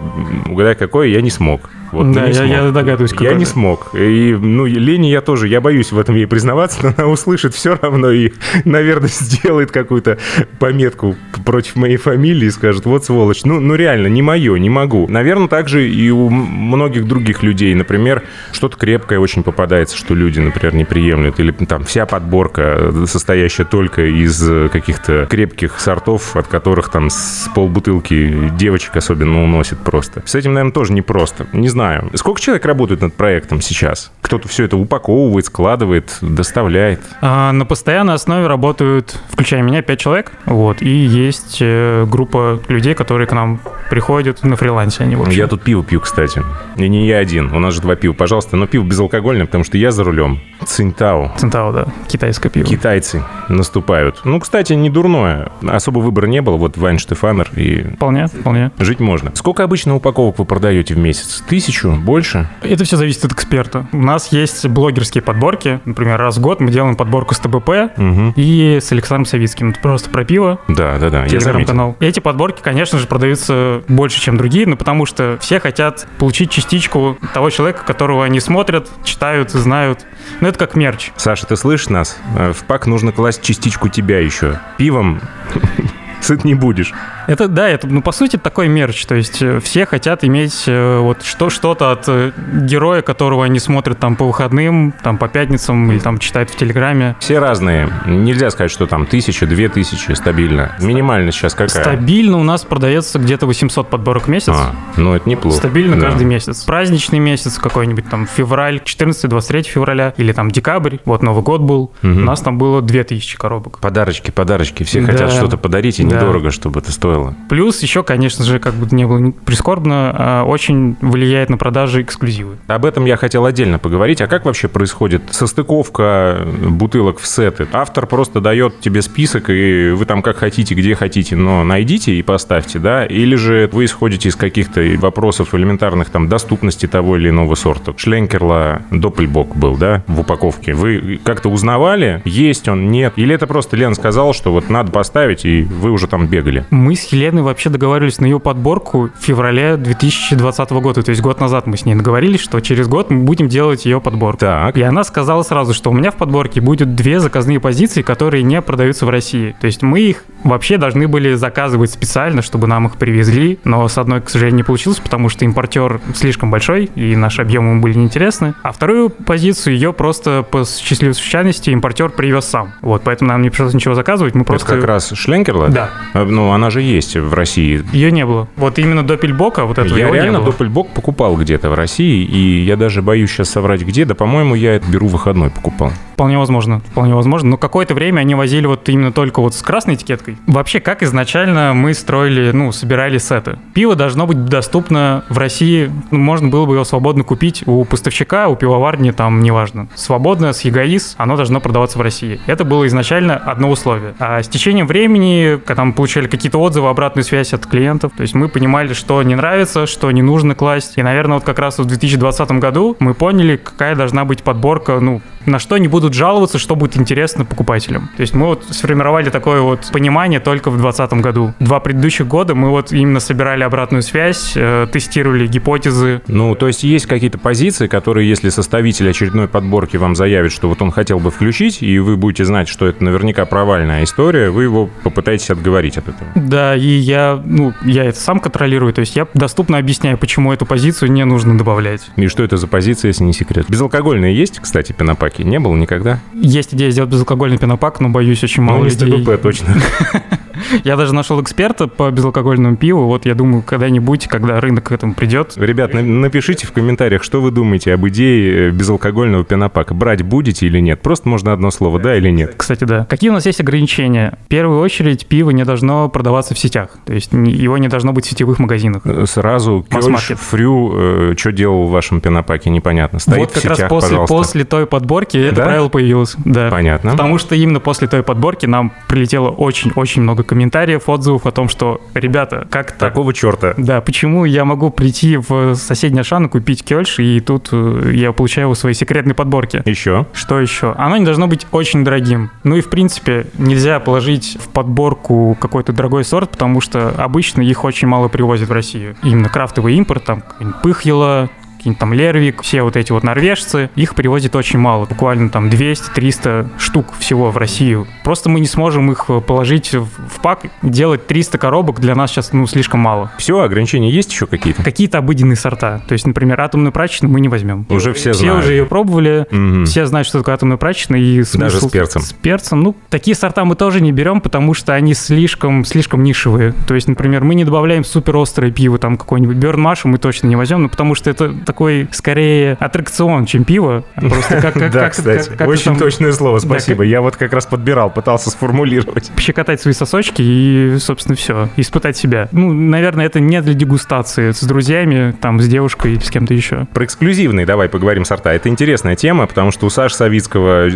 угадай 0.48 0.76
какое, 0.76 1.08
я 1.08 1.22
не 1.22 1.30
смог. 1.30 1.70
Вот, 1.92 2.12
да, 2.12 2.26
я, 2.28 2.34
смог. 2.34 2.48
я 2.50 2.72
догадываюсь, 2.72 3.12
Я 3.12 3.18
какой 3.18 3.36
не 3.36 3.44
это. 3.44 3.52
смог. 3.52 3.90
И, 3.94 4.38
ну, 4.40 4.66
Лене 4.66 5.12
я 5.12 5.22
тоже, 5.22 5.48
я 5.48 5.62
боюсь 5.62 5.92
в 5.92 6.00
этом 6.00 6.16
ей 6.16 6.26
признаваться, 6.28 6.80
но 6.84 6.94
она 6.98 7.08
услышит 7.08 7.54
все 7.54 7.78
равно 7.82 8.12
и, 8.12 8.32
наверное, 8.66 9.10
сделает 9.14 9.72
какую-то 9.72 10.18
пометку 10.60 11.16
против 11.46 11.76
моей 11.76 11.98
фамилии 11.98 12.48
и 12.48 12.52
скажет, 12.52 12.86
вот 12.86 13.06
сволочь. 13.06 13.44
Ну, 13.44 13.60
ну 13.60 13.76
реально, 13.76 14.08
не 14.08 14.22
мое, 14.22 14.58
не 14.58 14.70
могу. 14.70 15.08
Наверное, 15.08 15.48
также 15.48 15.90
и 15.90 16.10
у 16.10 16.30
многих 16.30 17.08
других 17.08 17.44
людей. 17.44 17.74
Например, 17.74 18.24
что-то 18.52 18.78
крепкое 18.78 19.20
очень 19.20 19.44
попадается, 19.44 19.98
что 19.98 20.14
люди, 20.14 20.40
например, 20.40 20.74
не 20.76 20.86
приемлют. 20.86 21.40
Или 21.40 21.52
там 21.52 21.84
вся 21.84 22.06
подборка, 22.06 22.78
э, 22.80 23.06
состоящая 23.08 23.66
только 23.66 24.06
из 24.06 24.42
э, 24.48 24.70
каких-то 24.72 25.28
крепких 25.30 25.80
сортов, 25.80 26.36
от 26.36 26.48
которых 26.48 26.90
там 26.90 27.10
с 27.10 27.50
полбутылки 27.54 28.52
девочек 28.58 28.96
особенно 28.96 29.44
уносит 29.44 29.80
просто. 29.80 30.24
С 30.26 30.36
этим, 30.36 30.54
наверное, 30.54 30.74
тоже 30.74 30.94
непросто. 30.94 31.48
Не 31.54 31.70
знаю. 31.70 31.81
Сколько 32.16 32.42
человек 32.42 32.66
работает 32.66 33.02
над 33.02 33.14
проектом 33.14 33.62
сейчас? 33.62 34.12
Кто-то 34.22 34.48
все 34.48 34.66
это 34.66 34.78
упаковывает, 34.78 35.46
складывает, 35.46 36.18
доставляет. 36.22 37.02
А, 37.22 37.52
на 37.52 37.66
постоянной 37.66 38.14
основе 38.14 38.48
работают, 38.48 39.18
включая 39.30 39.62
меня, 39.62 39.82
пять 39.82 40.00
человек. 40.00 40.32
Вот. 40.46 40.82
И 40.82 40.90
есть 40.90 41.58
э, 41.60 42.06
группа 42.10 42.60
людей, 42.68 42.94
которые 42.94 43.28
к 43.28 43.34
нам 43.34 43.60
приходят 43.90 44.44
на 44.44 44.56
фрилансе. 44.56 45.04
Они, 45.04 45.16
общем. 45.16 45.32
Я 45.32 45.48
тут 45.48 45.62
пиво 45.64 45.84
пью, 45.84 46.00
кстати. 46.00 46.42
И 46.78 46.88
не 46.88 47.08
я 47.08 47.18
один. 47.18 47.54
У 47.54 47.60
нас 47.60 47.74
же 47.74 47.82
два 47.82 47.96
пива. 47.96 48.14
Пожалуйста, 48.14 48.56
но 48.56 48.68
пиво 48.68 48.84
безалкогольное, 48.84 49.46
потому 49.46 49.64
что 49.64 49.78
я 49.78 49.92
за 49.92 50.04
рулем. 50.04 50.40
Цинтао. 50.66 51.34
Центао, 51.38 51.72
да, 51.72 51.88
китайское 52.08 52.52
пиво. 52.52 52.66
Китайцы 52.66 53.24
наступают. 53.50 54.22
Ну, 54.24 54.40
кстати, 54.40 54.74
не 54.74 54.90
дурное. 54.90 55.52
Особо 55.68 56.00
выбора 56.00 56.28
не 56.28 56.42
было. 56.42 56.58
Вот 56.58 56.78
Вайн 56.78 57.00
Штефанер 57.00 57.50
и 57.56 57.84
Вполне, 57.96 58.28
вполне. 58.28 58.72
жить 58.80 59.00
можно. 59.00 59.32
Сколько 59.36 59.64
обычно 59.64 59.96
упаковок 59.96 60.40
вы 60.40 60.46
продаете 60.46 60.94
в 60.94 60.98
месяц? 60.98 61.44
Тысячу? 61.72 61.92
Больше? 61.94 62.48
Это 62.62 62.84
все 62.84 62.98
зависит 62.98 63.24
от 63.24 63.32
эксперта. 63.32 63.86
У 63.94 63.98
нас 64.02 64.32
есть 64.34 64.68
блогерские 64.68 65.22
подборки. 65.22 65.80
Например, 65.86 66.20
раз 66.20 66.36
в 66.38 66.42
год 66.42 66.60
мы 66.60 66.70
делаем 66.70 66.98
подборку 66.98 67.34
с 67.34 67.40
ТБП 67.40 67.70
Угу. 67.98 68.34
и 68.36 68.80
с 68.82 68.92
Александром 68.92 69.26
Савицким. 69.26 69.70
Это 69.70 69.80
просто 69.80 70.10
про 70.10 70.26
пиво. 70.26 70.60
Да, 70.68 70.98
да, 71.00 71.10
да. 71.10 71.24
Я. 71.24 71.30
Телеграм-канал. 71.30 71.96
Эти 72.02 72.20
подборки, 72.20 72.62
конечно 72.62 73.00
же, 73.00 73.08
продаются 73.08 73.84
больше, 73.88 74.20
чем 74.20 74.36
другие, 74.38 74.68
но 74.68 74.76
потому 74.76 75.06
что 75.06 75.38
все 75.40 75.62
хотят 75.62 76.06
получить 76.18 76.52
частичку 76.52 77.18
того 77.34 77.50
человека, 77.50 77.84
которого 77.86 78.26
они 78.26 78.42
смотрят, 78.42 78.90
читают, 79.06 79.52
знают. 79.52 80.06
Ну, 80.42 80.50
это 80.50 80.60
как 80.60 80.76
мерч. 80.76 81.12
Саша, 81.16 81.46
ты 81.48 81.56
слышишь 81.56 81.88
нас? 81.88 82.20
Э, 82.38 82.52
В 82.54 82.66
пак 82.66 82.86
нужно 82.86 83.14
класть 83.14 83.42
частичку 83.44 83.88
тебя 83.88 84.20
еще. 84.20 84.60
Пивом 84.78 85.22
сыт 86.22 86.44
не 86.44 86.54
будешь. 86.56 86.94
Это, 87.28 87.48
да, 87.48 87.68
это, 87.70 87.88
ну, 87.88 88.02
по 88.02 88.12
сути, 88.12 88.38
такой 88.38 88.68
мерч. 88.68 89.06
То 89.06 89.16
есть 89.16 89.42
э, 89.42 89.60
все 89.60 89.86
хотят 89.86 90.24
иметь 90.24 90.64
э, 90.68 91.00
вот 91.00 91.24
что, 91.24 91.50
что-то 91.50 91.92
от 91.92 92.06
э, 92.08 92.32
героя, 92.54 93.02
которого 93.02 93.46
они 93.46 93.60
смотрят 93.60 94.00
там 94.00 94.16
по 94.16 94.26
выходным, 94.26 94.94
там 95.04 95.18
по 95.18 95.28
пятницам 95.28 95.92
или 95.92 96.00
там 96.00 96.20
читают 96.20 96.50
в 96.50 96.56
Телеграме. 96.56 97.16
Все 97.20 97.40
разные. 97.40 97.90
Нельзя 98.06 98.50
сказать, 98.50 98.72
что 98.72 98.88
там 98.88 99.06
тысяча, 99.06 99.46
две 99.46 99.70
тысячи 99.70 100.12
стабильно. 100.14 100.76
Минимально 100.80 101.32
сейчас 101.32 101.54
какая? 101.54 101.70
Стабильно 101.84 102.38
у 102.38 102.44
нас 102.44 102.64
продается 102.64 103.20
где-то 103.20 103.46
800 103.46 103.90
подборок 103.90 104.24
в 104.24 104.28
месяц. 104.30 104.50
А, 104.56 104.74
ну 104.98 105.14
это 105.16 105.30
неплохо. 105.30 105.58
Стабильно 105.58 105.96
Да. 106.00 106.08
каждый 106.08 106.26
месяц. 106.26 106.64
Праздничный 106.64 107.20
месяц 107.20 107.58
какой-нибудь 107.58 108.10
там 108.10 108.28
февраль, 108.28 108.82
14-23 108.84 109.64
февраля 109.64 110.14
или 110.18 110.32
там 110.32 110.52
декабрь, 110.52 110.98
вот 111.06 111.22
Новый 111.24 111.44
год 111.44 111.62
был, 111.62 111.92
Мгм. 112.02 112.18
у 112.24 112.26
нас 112.26 112.42
там 112.42 112.58
было 112.58 112.82
2000 112.82 113.38
коробок. 113.38 113.80
Подарочки, 113.80 114.32
подарочки. 114.32 114.84
Все 114.84 115.02
Да. 115.02 115.12
хотят 115.12 115.32
что-то 115.32 115.58
подарить, 115.58 116.00
и 116.00 116.04
Да. 116.12 116.22
недорого, 116.22 116.52
чтобы 116.52 116.80
это 116.80 116.92
стоило. 116.92 117.36
Плюс 117.50 117.82
еще, 117.82 118.04
конечно 118.04 118.44
же, 118.44 118.60
как 118.60 118.74
бы 118.74 118.88
не 118.96 119.06
было 119.06 119.32
прискорбно, 119.46 120.16
а, 120.18 120.44
очень 120.44 120.96
влияет 121.02 121.50
на 121.50 121.58
продажи 121.58 122.02
эксклюзивы. 122.02 122.58
Об 122.68 122.86
этом 122.86 123.06
я 123.06 123.18
хотел 123.18 123.46
отдельно 123.46 123.80
поговорить. 123.80 124.22
А 124.22 124.28
как 124.28 124.46
вообще 124.46 124.68
происходит 124.68 125.24
состыковка 125.32 126.48
бутылок 126.70 127.20
в 127.20 127.28
сеты? 127.28 127.68
Автор 127.72 128.08
просто 128.08 128.42
дает 128.42 128.80
тебе 128.80 129.02
список, 129.02 129.50
и 129.50 129.92
вы 129.92 130.06
там 130.06 130.22
как 130.22 130.38
хотите, 130.38 130.76
где 130.76 130.96
хотите, 130.96 131.36
но 131.36 131.64
найдите 131.64 132.14
и 132.14 132.22
поставьте, 132.22 132.80
да? 132.80 133.06
Или 133.06 133.36
же 133.36 133.70
вы 133.72 133.86
исходите 133.86 134.30
из 134.30 134.36
каких-то 134.36 134.82
вопросов 134.98 135.54
элементарных 135.56 136.10
там 136.10 136.28
доступности 136.28 136.88
того 136.88 137.18
или 137.18 137.30
иного 137.30 137.56
сорта? 137.56 137.94
Шленкерла 137.98 138.82
Доппельбок 138.92 139.56
был, 139.56 139.78
да, 139.78 140.04
в 140.08 140.22
упаковке. 140.22 140.74
Вы 140.74 141.20
как-то 141.24 141.50
узнавали, 141.50 142.22
есть 142.26 142.68
он, 142.68 142.90
нет? 142.92 143.14
Или 143.16 143.36
это 143.36 143.48
просто 143.48 143.76
Лена 143.76 143.96
сказала, 143.96 144.34
что 144.34 144.52
вот 144.52 144.70
надо 144.70 144.92
поставить, 144.92 145.46
и 145.46 145.64
вы 145.64 145.92
уже 145.92 146.01
там 146.08 146.28
бегали? 146.28 146.66
Мы 146.70 146.96
с 146.96 147.06
Еленой 147.06 147.44
вообще 147.44 147.70
договаривались 147.70 148.20
на 148.20 148.26
ее 148.26 148.40
подборку 148.40 149.10
в 149.18 149.24
феврале 149.24 149.78
2020 149.78 150.72
года, 150.72 151.04
то 151.04 151.10
есть 151.10 151.22
год 151.22 151.40
назад 151.40 151.68
мы 151.68 151.78
с 151.78 151.86
ней 151.86 151.96
договорились, 151.96 152.40
что 152.40 152.60
через 152.60 152.88
год 152.88 153.10
мы 153.10 153.24
будем 153.24 153.48
делать 153.48 153.86
ее 153.86 154.02
подборку. 154.02 154.40
Так. 154.40 154.78
И 154.78 154.82
она 154.82 155.04
сказала 155.04 155.44
сразу, 155.44 155.74
что 155.74 155.90
у 155.90 155.94
меня 155.94 156.12
в 156.12 156.16
подборке 156.16 156.62
будет 156.62 156.96
две 156.96 157.20
заказные 157.20 157.60
позиции, 157.60 158.02
которые 158.02 158.44
не 158.44 158.62
продаются 158.62 159.06
в 159.06 159.10
России. 159.10 159.56
То 159.60 159.68
есть 159.68 159.82
мы 159.82 160.02
их 160.02 160.24
вообще 160.44 160.78
должны 160.78 161.08
были 161.08 161.34
заказывать 161.34 161.92
специально, 161.92 162.42
чтобы 162.42 162.68
нам 162.68 162.88
их 162.88 162.96
привезли, 162.98 163.60
но 163.64 163.88
с 163.88 163.98
одной, 163.98 164.22
к 164.22 164.30
сожалению, 164.30 164.58
не 164.58 164.64
получилось, 164.64 165.00
потому 165.00 165.30
что 165.30 165.46
импортер 165.46 166.02
слишком 166.16 166.52
большой, 166.52 166.86
и 166.96 167.16
наши 167.16 167.42
объемы 167.42 167.72
ему 167.72 167.82
были 167.82 167.98
неинтересны. 167.98 168.54
А 168.64 168.72
вторую 168.72 169.10
позицию 169.10 169.76
ее 169.76 169.94
просто 169.94 170.44
по 170.50 170.66
счастливой 170.66 171.14
случайности 171.14 171.70
импортер 171.70 172.10
привез 172.10 172.46
сам. 172.46 172.74
Вот, 172.82 173.04
поэтому 173.04 173.30
нам 173.30 173.42
не 173.42 173.50
пришлось 173.50 173.74
ничего 173.74 173.94
заказывать, 173.96 174.36
мы 174.36 174.44
просто... 174.44 174.68
Это 174.68 174.76
как 174.82 174.86
раз 174.88 175.12
Шленкерла? 175.14 175.70
Да, 175.70 175.90
А, 176.14 176.26
Ну, 176.26 176.52
она 176.52 176.70
же 176.70 176.82
есть 176.82 177.16
в 177.16 177.34
России. 177.34 177.84
ее 177.92 178.12
не 178.12 178.26
было. 178.26 178.48
Вот 178.56 178.80
именно 178.80 179.04
Доппельбока, 179.04 179.66
вот 179.66 179.78
этого 179.78 179.98
я 179.98 180.10
реально 180.10 180.32
не 180.32 180.38
было. 180.38 180.52
Доппельбок 180.52 180.90
покупал 180.90 181.36
где-то 181.36 181.70
в 181.70 181.74
России, 181.74 182.24
и 182.24 182.64
я 182.64 182.76
даже 182.76 183.02
боюсь 183.02 183.32
сейчас 183.32 183.50
соврать 183.50 183.82
где, 183.82 184.06
да, 184.06 184.16
по-моему, 184.16 184.56
я 184.56 184.76
это 184.76 184.90
беру 184.90 185.08
выходной 185.08 185.50
покупал. 185.50 185.92
Вполне 186.14 186.38
возможно, 186.38 186.82
вполне 186.92 187.16
возможно. 187.16 187.50
Но 187.50 187.58
какое-то 187.58 187.96
время 187.96 188.20
они 188.20 188.36
возили 188.36 188.68
вот 188.68 188.88
именно 188.90 189.12
только 189.12 189.42
вот 189.42 189.56
с 189.56 189.62
красной 189.62 189.96
этикеткой. 189.96 190.31
Вообще, 190.48 190.80
как 190.80 191.04
изначально 191.04 191.74
мы 191.74 191.94
строили, 191.94 192.52
ну, 192.52 192.72
собирали 192.72 193.18
сеты. 193.18 193.58
Пиво 193.74 193.96
должно 193.96 194.28
быть 194.28 194.46
доступно 194.46 195.24
в 195.30 195.38
России. 195.38 195.92
Ну, 196.12 196.20
можно 196.20 196.48
было 196.48 196.66
бы 196.66 196.76
его 196.76 196.84
свободно 196.84 197.24
купить 197.24 197.64
у 197.66 197.86
поставщика, 197.86 198.48
у 198.48 198.56
пивоварни, 198.56 199.12
там, 199.12 199.42
неважно. 199.42 199.88
Свободно, 199.96 200.54
с 200.54 200.62
ЕГАИС, 200.62 201.16
оно 201.18 201.36
должно 201.36 201.60
продаваться 201.60 201.98
в 201.98 202.02
России. 202.02 202.40
Это 202.48 202.64
было 202.66 202.88
изначально 202.88 203.38
одно 203.38 203.70
условие. 203.70 204.14
А 204.20 204.42
с 204.42 204.48
течением 204.48 204.88
времени, 204.88 205.60
когда 205.66 205.86
мы 205.86 205.94
получали 205.94 206.28
какие-то 206.28 206.60
отзывы, 206.60 206.90
обратную 206.90 207.24
связь 207.24 207.54
от 207.54 207.66
клиентов, 207.66 208.14
то 208.16 208.22
есть 208.22 208.34
мы 208.34 208.50
понимали, 208.50 208.94
что 208.94 209.22
не 209.24 209.36
нравится, 209.36 209.86
что 209.88 210.12
не 210.12 210.22
нужно 210.22 210.56
класть. 210.56 210.98
И, 210.98 211.04
наверное, 211.04 211.36
вот 211.36 211.44
как 211.44 211.60
раз 211.60 211.78
в 211.80 211.86
2020 211.86 212.52
году 212.54 212.96
мы 213.00 213.14
поняли, 213.14 213.58
какая 213.58 213.96
должна 213.96 214.26
быть 214.26 214.44
подборка, 214.44 215.00
ну, 215.00 215.22
на 215.46 215.60
что 215.60 215.76
они 215.76 215.88
будут 215.88 216.14
жаловаться, 216.14 216.58
что 216.58 216.76
будет 216.76 216.98
интересно 216.98 217.46
покупателям. 217.46 218.10
То 218.16 218.22
есть 218.22 218.34
мы 218.34 218.48
вот 218.48 218.66
сформировали 218.70 219.30
такое 219.30 219.62
вот 219.62 219.90
понимание 219.92 220.40
только 220.40 220.70
в 220.70 220.78
2020 220.78 221.14
году. 221.22 221.54
Два 221.60 221.80
предыдущих 221.80 222.28
года 222.28 222.56
мы 222.56 222.70
вот 222.70 222.92
именно 222.92 223.20
собирали 223.20 223.64
обратную 223.64 224.02
связь, 224.02 224.54
э, 224.56 224.88
тестировали 224.92 225.48
гипотезы. 225.48 226.22
Ну, 226.28 226.56
то 226.56 226.68
есть 226.68 226.84
есть 226.84 227.06
какие-то 227.06 227.38
позиции, 227.38 227.88
которые, 227.88 228.28
если 228.28 228.50
составитель 228.50 229.10
очередной 229.10 229.48
подборки 229.48 229.98
вам 229.98 230.16
заявит, 230.16 230.52
что 230.52 230.70
вот 230.70 230.82
он 230.82 230.92
хотел 230.92 231.20
бы 231.20 231.32
включить, 231.32 231.82
и 231.82 232.00
вы 232.00 232.18
будете 232.18 232.46
знать, 232.46 232.68
что 232.68 232.88
это 232.88 233.04
наверняка 233.04 233.46
провальная 233.46 234.04
история, 234.04 234.50
вы 234.50 234.64
его 234.64 234.90
попытаетесь 235.04 235.50
отговорить 235.50 235.98
от 235.98 236.10
этого. 236.10 236.32
Да, 236.36 236.76
и 236.76 236.88
я, 236.88 237.42
ну, 237.44 237.74
я 237.84 238.06
это 238.06 238.20
сам 238.20 238.40
контролирую, 238.40 238.94
то 238.94 239.02
есть 239.02 239.16
я 239.16 239.28
доступно 239.34 239.78
объясняю, 239.78 240.18
почему 240.18 240.54
эту 240.54 240.66
позицию 240.66 241.12
не 241.12 241.26
нужно 241.26 241.58
добавлять. 241.58 242.10
И 242.16 242.28
что 242.28 242.44
это 242.44 242.58
за 242.58 242.68
позиция, 242.68 243.10
если 243.10 243.24
не 243.24 243.34
секрет? 243.34 243.66
Безалкогольные 243.70 244.36
есть, 244.36 244.60
кстати, 244.60 244.92
пенопаки? 244.92 245.31
Не 245.40 245.60
было 245.60 245.76
никогда? 245.76 246.20
Есть 246.34 246.74
идея 246.74 246.92
сделать 246.92 247.12
безалкогольный 247.12 247.58
пенопак, 247.58 248.00
но 248.00 248.10
боюсь, 248.10 248.44
очень 248.44 248.64
мало 248.64 248.80
ну, 248.80 248.86
не 248.86 248.92
людей. 248.92 249.38
Точно. 249.38 249.76
Я 250.84 250.96
даже 250.98 251.14
нашел 251.14 251.42
эксперта 251.42 251.88
по 251.88 252.10
безалкогольному 252.12 252.76
пиву. 252.78 253.06
Вот 253.06 253.26
я 253.26 253.36
думаю, 253.36 253.62
когда-нибудь, 253.64 254.28
когда 254.28 254.60
рынок 254.60 254.86
к 254.86 254.92
этому 254.92 255.14
придет. 255.14 255.54
Ребят, 255.58 255.94
на- 255.94 256.02
напишите 256.02 256.68
в 256.68 256.72
комментариях, 256.72 257.24
что 257.24 257.42
вы 257.42 257.52
думаете 257.52 257.94
об 257.94 258.08
идее 258.08 258.70
э, 258.70 258.72
безалкогольного 258.72 259.44
пенопака. 259.44 259.94
Брать 259.94 260.22
будете 260.24 260.66
или 260.68 260.80
нет? 260.80 261.02
Просто 261.02 261.30
можно 261.30 261.54
одно 261.54 261.72
слово, 261.72 262.00
да 262.00 262.16
или 262.16 262.30
нет? 262.30 262.54
Кстати, 262.58 262.84
да. 262.84 263.06
Какие 263.10 263.30
у 263.30 263.34
нас 263.34 263.46
есть 263.46 263.60
ограничения? 263.62 264.38
В 264.46 264.48
первую 264.50 264.80
очередь, 264.82 265.28
пиво 265.28 265.50
не 265.52 265.64
должно 265.66 266.10
продаваться 266.10 266.54
в 266.54 266.60
сетях. 266.60 266.90
То 267.06 267.14
есть 267.14 267.32
его 267.34 267.78
не 267.78 267.88
должно 267.88 268.14
быть 268.14 268.26
в 268.26 268.30
сетевых 268.30 268.60
магазинах. 268.60 269.02
Э, 269.06 269.26
Сразу 269.26 269.86
Кёльш. 269.90 270.32
Фрю, 270.38 271.36
что 271.38 271.52
делал 271.52 271.88
в 271.88 271.92
вашем 271.92 272.22
пенопаке, 272.22 272.70
непонятно. 272.70 273.20
Стоит 273.20 273.38
вот 273.40 273.52
в 273.52 273.54
как 273.56 273.66
раз 273.66 273.78
сетях, 273.78 273.90
после, 273.90 274.10
пожалуйста. 274.10 274.34
после 274.36 274.64
той 274.66 274.86
подборки 274.86 275.38
это 275.38 275.56
Да? 275.56 275.64
правило 275.64 275.90
появилось. 275.90 276.36
Да. 276.46 276.70
Понятно. 276.70 277.12
Потому 277.12 277.38
что 277.38 277.56
именно 277.56 277.80
после 277.80 278.08
той 278.08 278.24
подборки 278.24 278.66
нам 278.66 278.92
прилетело 279.08 279.50
очень-очень 279.50 280.22
много 280.22 280.44
комментариев, 280.52 281.08
отзывов 281.08 281.46
о 281.46 281.52
том, 281.52 281.70
что, 281.70 282.02
ребята, 282.14 282.68
как 282.70 282.92
так? 282.92 283.14
Какого 283.14 283.34
черта? 283.34 283.74
Да, 283.78 284.02
почему 284.02 284.44
я 284.44 284.66
могу 284.66 284.90
прийти 284.90 285.38
в 285.38 285.76
соседний 285.76 286.20
Ашан 286.20 286.48
и 286.48 286.50
купить 286.50 286.84
кельш, 286.84 287.20
и 287.20 287.40
тут 287.40 287.70
э, 287.72 288.12
я 288.14 288.34
получаю 288.34 288.66
его 288.66 288.74
в 288.74 288.78
своей 288.78 288.94
секретной 288.94 289.34
подборке? 289.34 289.82
Еще? 289.86 290.26
Что 290.34 290.60
еще? 290.60 290.94
Оно 290.98 291.16
не 291.16 291.24
должно 291.24 291.48
быть 291.48 291.66
очень 291.72 292.04
дорогим. 292.04 292.52
Ну 292.66 292.76
и, 292.76 292.82
в 292.82 292.90
принципе, 292.90 293.46
нельзя 293.58 294.02
положить 294.02 294.58
в 294.62 294.68
подборку 294.68 295.56
какой-то 295.58 295.94
дорогой 295.94 296.26
сорт, 296.26 296.50
потому 296.50 296.82
что 296.82 297.12
обычно 297.18 297.62
их 297.62 297.86
очень 297.86 298.10
мало 298.10 298.28
привозят 298.28 298.68
в 298.68 298.74
Россию. 298.74 299.16
Именно 299.24 299.48
крафтовый 299.48 299.96
импорт, 299.96 300.26
там, 300.26 300.44
Пыхьела, 300.84 301.50
какие-нибудь 301.82 302.00
там 302.00 302.14
Лервик, 302.14 302.62
все 302.62 302.84
вот 302.84 302.96
эти 302.96 303.12
вот 303.12 303.24
норвежцы, 303.24 303.90
их 303.96 304.14
привозят 304.14 304.56
очень 304.56 304.78
мало, 304.78 305.06
буквально 305.06 305.50
там 305.50 305.68
200-300 305.68 306.70
штук 306.78 307.08
всего 307.20 307.50
в 307.52 307.58
Россию. 307.58 308.08
Просто 308.24 308.50
мы 308.50 308.60
не 308.60 308.68
сможем 308.68 309.12
их 309.12 309.26
э, 309.30 309.42
положить 309.42 309.94
в 309.94 310.42
пак, 310.42 310.66
делать 310.82 311.26
300 311.28 311.58
коробок 311.58 312.00
для 312.00 312.16
нас 312.16 312.32
сейчас, 312.32 312.54
ну, 312.54 312.68
слишком 312.68 313.00
мало. 313.00 313.32
Все, 313.38 313.60
ограничения 313.62 314.12
есть 314.12 314.32
еще 314.32 314.46
какие-то? 314.48 314.84
Какие-то 314.84 315.18
обыденные 315.18 315.56
сорта, 315.56 316.02
то 316.08 316.14
есть, 316.14 316.28
например, 316.28 316.60
атомную 316.62 316.92
прачечную 316.92 317.32
мы 317.32 317.40
не 317.42 317.50
возьмем. 317.50 317.86
Уже 317.90 318.14
все 318.14 318.34
Все 318.34 318.44
знают. 318.46 318.64
уже 318.64 318.74
ее 318.74 318.86
пробовали, 318.86 319.48
Мгм. 319.52 319.86
все 319.86 320.06
знают, 320.06 320.28
что 320.28 320.40
такое 320.40 320.56
атомная 320.56 320.78
прачечная 320.78 321.20
и 321.20 321.44
смысл 321.44 321.60
Даже 321.60 321.82
с 321.82 321.90
перцем. 321.90 322.22
С 322.22 322.34
перцем. 322.34 322.82
Ну, 322.84 322.96
такие 323.10 323.36
сорта 323.36 323.66
мы 323.66 323.76
тоже 323.76 324.02
не 324.02 324.12
берем, 324.12 324.40
потому 324.42 324.74
что 324.74 324.94
они 324.94 325.14
слишком, 325.14 325.84
слишком 325.86 326.24
нишевые. 326.24 326.74
То 326.88 326.96
есть, 326.96 327.08
например, 327.08 327.44
мы 327.44 327.56
не 327.56 327.66
добавляем 327.66 328.04
супер 328.04 328.38
острое 328.38 328.72
пиво, 328.72 328.98
там 328.98 329.18
какой-нибудь 329.18 329.58
Берн 329.58 329.82
Машу 329.82 330.08
мы 330.08 330.18
точно 330.20 330.48
не 330.48 330.56
возьмем, 330.56 330.84
ну, 330.84 330.90
потому 330.90 331.16
что 331.16 331.30
это 331.30 331.50
такой, 331.72 332.08
скорее, 332.12 332.76
аттракцион, 332.80 333.46
чем 333.46 333.64
пиво. 333.64 334.04
Просто 334.16 334.60
как, 334.62 334.74
как, 334.74 334.92
Да, 334.92 335.00
как- 335.04 335.12
кстати, 335.14 335.48
как- 335.50 335.58
как 335.60 335.68
очень 335.70 335.84
там 335.86 335.96
точное 335.98 336.34
слово, 336.34 336.60
Да, 336.60 336.68
спасибо. 336.68 337.04
Я 337.04 337.22
вот 337.22 337.38
как 337.38 337.54
раз 337.54 337.66
подбирал, 337.66 338.10
пытался 338.10 338.50
сформулировать. 338.50 339.32
Пощекотать 339.36 339.80
свои 339.82 339.94
сосочки 339.94 340.42
и, 340.42 340.98
собственно, 341.00 341.36
все. 341.38 341.70
Испытать 341.78 342.18
себя. 342.18 342.50
Ну, 342.52 342.74
наверное, 342.74 343.26
это 343.26 343.40
не 343.40 343.62
для 343.62 343.74
дегустации 343.74 344.52
с 344.52 344.62
друзьями, 344.64 345.34
там, 345.40 345.62
с 345.62 345.68
девушкой 345.68 346.14
или 346.14 346.20
с 346.20 346.30
кем-то 346.30 346.54
еще. 346.54 346.88
Про 346.94 347.06
эксклюзивные 347.06 347.66
давай 347.66 347.88
поговорим 347.88 348.26
сорта. 348.26 348.52
Это 348.54 348.68
интересная 348.68 349.16
тема, 349.16 349.48
потому 349.48 349.72
что 349.72 349.86
у 349.86 349.90
Саши 349.90 350.16
Савицкого 350.16 350.90